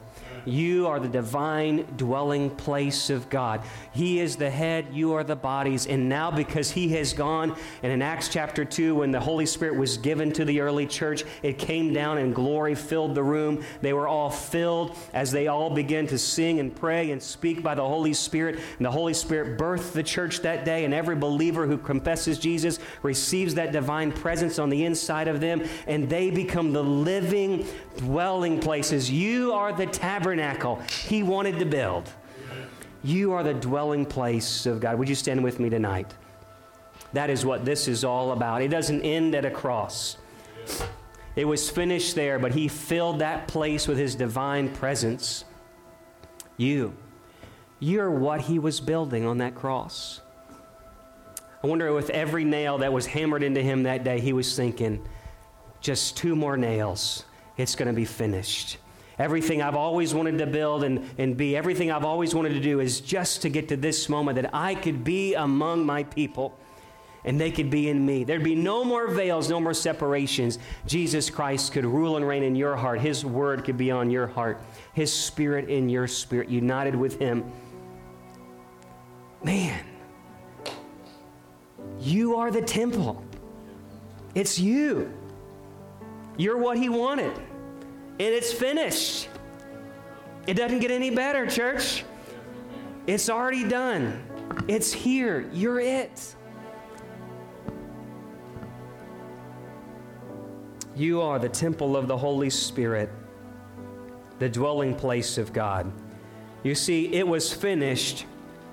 You 0.47 0.87
are 0.87 0.99
the 0.99 1.09
divine 1.09 1.85
dwelling 1.97 2.49
place 2.49 3.09
of 3.09 3.29
God. 3.29 3.61
He 3.91 4.19
is 4.19 4.37
the 4.37 4.49
head, 4.49 4.87
you 4.93 5.13
are 5.13 5.23
the 5.23 5.35
bodies. 5.35 5.87
And 5.87 6.07
now, 6.07 6.31
because 6.31 6.71
He 6.71 6.87
has 6.89 7.11
gone, 7.13 7.55
and 7.83 7.91
in 7.91 8.01
Acts 8.01 8.29
chapter 8.29 8.63
2, 8.63 8.95
when 8.95 9.11
the 9.11 9.19
Holy 9.19 9.45
Spirit 9.45 9.77
was 9.77 9.97
given 9.97 10.31
to 10.33 10.45
the 10.45 10.61
early 10.61 10.85
church, 10.85 11.23
it 11.43 11.57
came 11.57 11.91
down 11.91 12.17
and 12.17 12.33
glory 12.33 12.75
filled 12.75 13.13
the 13.13 13.23
room. 13.23 13.63
They 13.81 13.91
were 13.91 14.07
all 14.07 14.29
filled 14.29 14.95
as 15.13 15.31
they 15.31 15.47
all 15.47 15.69
began 15.69 16.07
to 16.07 16.17
sing 16.17 16.59
and 16.61 16.73
pray 16.73 17.11
and 17.11 17.21
speak 17.21 17.61
by 17.61 17.75
the 17.75 17.85
Holy 17.85 18.13
Spirit. 18.13 18.59
And 18.77 18.85
the 18.85 18.91
Holy 18.91 19.13
Spirit 19.13 19.59
birthed 19.59 19.91
the 19.91 20.03
church 20.03 20.39
that 20.41 20.63
day, 20.63 20.85
and 20.85 20.93
every 20.93 21.15
believer 21.15 21.67
who 21.67 21.77
confesses 21.77 22.39
Jesus 22.39 22.79
receives 23.03 23.55
that 23.55 23.73
divine 23.73 24.13
presence 24.13 24.59
on 24.59 24.69
the 24.69 24.85
inside 24.85 25.27
of 25.27 25.41
them, 25.41 25.63
and 25.87 26.09
they 26.09 26.31
become 26.31 26.71
the 26.71 26.83
living 26.83 27.65
dwelling 27.97 28.59
places. 28.59 29.11
You 29.11 29.53
are 29.53 29.73
the 29.73 29.85
tabernacle 29.85 30.81
he 31.07 31.23
wanted 31.23 31.59
to 31.59 31.65
build. 31.65 32.09
You 33.03 33.33
are 33.33 33.43
the 33.43 33.53
dwelling 33.53 34.05
place 34.05 34.65
of 34.65 34.79
God. 34.79 34.97
Would 34.97 35.09
you 35.09 35.15
stand 35.15 35.43
with 35.43 35.59
me 35.59 35.69
tonight? 35.69 36.13
That 37.13 37.29
is 37.29 37.45
what 37.45 37.65
this 37.65 37.87
is 37.87 38.03
all 38.03 38.31
about. 38.31 38.61
It 38.61 38.69
doesn't 38.69 39.01
end 39.01 39.35
at 39.35 39.45
a 39.45 39.51
cross. 39.51 40.17
It 41.35 41.45
was 41.45 41.69
finished 41.69 42.15
there, 42.15 42.39
but 42.39 42.51
he 42.51 42.67
filled 42.67 43.19
that 43.19 43.47
place 43.47 43.87
with 43.87 43.97
his 43.97 44.15
divine 44.15 44.73
presence. 44.73 45.45
You, 46.57 46.95
you're 47.79 48.09
what 48.09 48.41
he 48.41 48.57
was 48.57 48.79
building 48.79 49.25
on 49.25 49.37
that 49.37 49.53
cross. 49.53 50.21
I 51.63 51.67
wonder 51.67 51.93
with 51.93 52.09
every 52.09 52.43
nail 52.43 52.79
that 52.79 52.91
was 52.91 53.05
hammered 53.05 53.43
into 53.43 53.61
him 53.61 53.83
that 53.83 54.03
day, 54.03 54.19
he 54.19 54.33
was 54.33 54.55
thinking, 54.55 55.07
just 55.79 56.17
two 56.17 56.35
more 56.35 56.57
nails, 56.57 57.23
it's 57.57 57.75
going 57.75 57.87
to 57.87 57.93
be 57.93 58.05
finished. 58.05 58.77
Everything 59.19 59.63
I've 59.63 59.75
always 59.75 60.13
wanted 60.13 60.37
to 60.37 60.45
build 60.45 60.83
and, 60.83 61.09
and 61.17 61.35
be, 61.35 61.57
everything 61.57 61.91
I've 61.91 62.05
always 62.05 62.35
wanted 62.35 62.53
to 62.53 62.59
do 62.59 62.79
is 62.79 63.01
just 63.01 63.41
to 63.41 63.49
get 63.49 63.69
to 63.69 63.77
this 63.77 64.09
moment 64.09 64.35
that 64.35 64.53
I 64.53 64.75
could 64.75 65.03
be 65.03 65.33
among 65.33 65.85
my 65.85 66.03
people 66.03 66.57
and 67.25 67.41
they 67.41 67.49
could 67.49 67.71
be 67.71 67.89
in 67.89 68.05
me. 68.05 68.23
There'd 68.23 68.43
be 68.43 68.55
no 68.55 68.85
more 68.85 69.07
veils, 69.07 69.49
no 69.49 69.59
more 69.59 69.73
separations. 69.73 70.59
Jesus 70.85 71.29
Christ 71.31 71.71
could 71.71 71.83
rule 71.83 72.15
and 72.15 72.27
reign 72.27 72.43
in 72.43 72.55
your 72.55 72.75
heart. 72.75 73.01
His 73.01 73.25
word 73.25 73.65
could 73.65 73.75
be 73.75 73.89
on 73.89 74.11
your 74.11 74.27
heart, 74.27 74.61
His 74.93 75.11
spirit 75.11 75.67
in 75.67 75.89
your 75.89 76.07
spirit, 76.07 76.47
united 76.47 76.95
with 76.95 77.19
Him. 77.19 77.51
Man, 79.43 79.83
you 81.99 82.37
are 82.37 82.51
the 82.51 82.61
temple. 82.61 83.23
It's 84.35 84.59
you. 84.59 85.11
You're 86.37 86.57
what 86.57 86.77
He 86.77 86.87
wanted 86.87 87.33
and 88.19 88.33
it's 88.33 88.51
finished. 88.51 89.29
It 90.47 90.55
doesn't 90.55 90.79
get 90.79 90.91
any 90.91 91.09
better, 91.09 91.45
church. 91.45 92.03
It's 93.05 93.29
already 93.29 93.67
done. 93.67 94.23
It's 94.67 94.91
here. 94.91 95.49
You're 95.53 95.79
it. 95.79 96.35
You 100.95 101.21
are 101.21 101.37
the 101.37 101.49
temple 101.49 101.95
of 101.95 102.07
the 102.07 102.17
Holy 102.17 102.49
Spirit, 102.49 103.11
the 104.39 104.49
dwelling 104.49 104.95
place 104.95 105.37
of 105.37 105.53
God. 105.53 105.91
You 106.63 106.73
see, 106.73 107.13
it 107.13 107.27
was 107.27 107.53
finished 107.53 108.25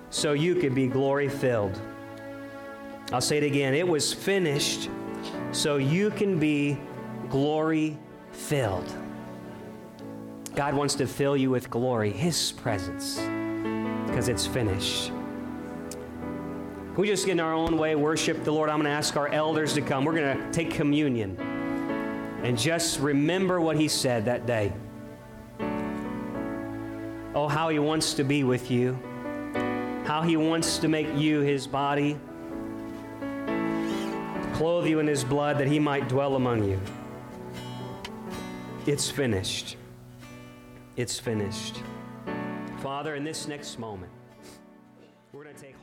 so 0.09 0.33
you 0.33 0.55
could 0.55 0.75
be 0.75 0.87
glory 0.87 1.29
filled. 1.29 1.79
I'll 3.13 3.21
say 3.21 3.37
it 3.37 3.45
again. 3.45 3.75
It 3.75 3.87
was 3.87 4.13
finished 4.13 4.89
so 5.53 5.77
you 5.77 6.11
can 6.11 6.39
be 6.39 6.79
glory 7.29 7.99
filled. 8.33 8.91
God 10.55 10.75
wants 10.75 10.95
to 10.97 11.07
fill 11.09 11.37
you 11.37 11.51
with 11.51 11.69
glory, 11.69 12.13
His 12.13 12.53
presence, 12.53 13.17
because 14.07 14.29
it's 14.29 14.47
finished. 14.47 15.09
Can 15.09 16.95
we 16.97 17.09
just 17.09 17.27
get 17.27 17.33
in 17.33 17.41
our 17.41 17.53
own 17.53 17.77
way, 17.77 17.97
worship 17.97 18.45
the 18.45 18.53
Lord? 18.53 18.71
I'm 18.71 18.77
going 18.77 18.85
to 18.85 18.97
ask 18.97 19.17
our 19.17 19.27
elders 19.27 19.75
to 19.75 19.83
come. 19.83 20.05
We're 20.05 20.15
going 20.15 20.39
to 20.39 20.53
take 20.53 20.71
communion 20.71 21.37
and 22.45 22.57
just 22.57 23.01
remember 23.01 23.61
what 23.61 23.77
He 23.77 23.89
said 23.89 24.27
that 24.27 24.47
day. 24.47 24.73
Oh, 27.35 27.49
how 27.49 27.69
He 27.69 27.81
wants 27.81 28.15
to 28.15 28.23
be 28.23 28.45
with 28.45 28.71
you, 28.71 28.97
how 30.05 30.23
He 30.23 30.37
wants 30.37 30.79
to 30.79 30.87
make 30.87 31.09
you 31.17 31.41
His 31.41 31.67
body, 31.67 32.17
clothe 34.53 34.87
you 34.87 35.01
in 35.01 35.09
His 35.09 35.25
blood 35.25 35.59
that 35.59 35.67
He 35.67 35.81
might 35.81 36.09
dwell 36.09 36.37
among 36.37 36.63
you. 36.63 36.81
It's 38.87 39.11
finished 39.11 39.79
it's 40.97 41.19
finished. 41.19 41.83
Father, 42.79 43.15
in 43.15 43.25
this 43.25 43.49
next 43.49 43.79
moment, 43.79 44.13
we're 45.33 45.45
going 45.45 45.55
to 45.55 45.61
take. 45.63 45.75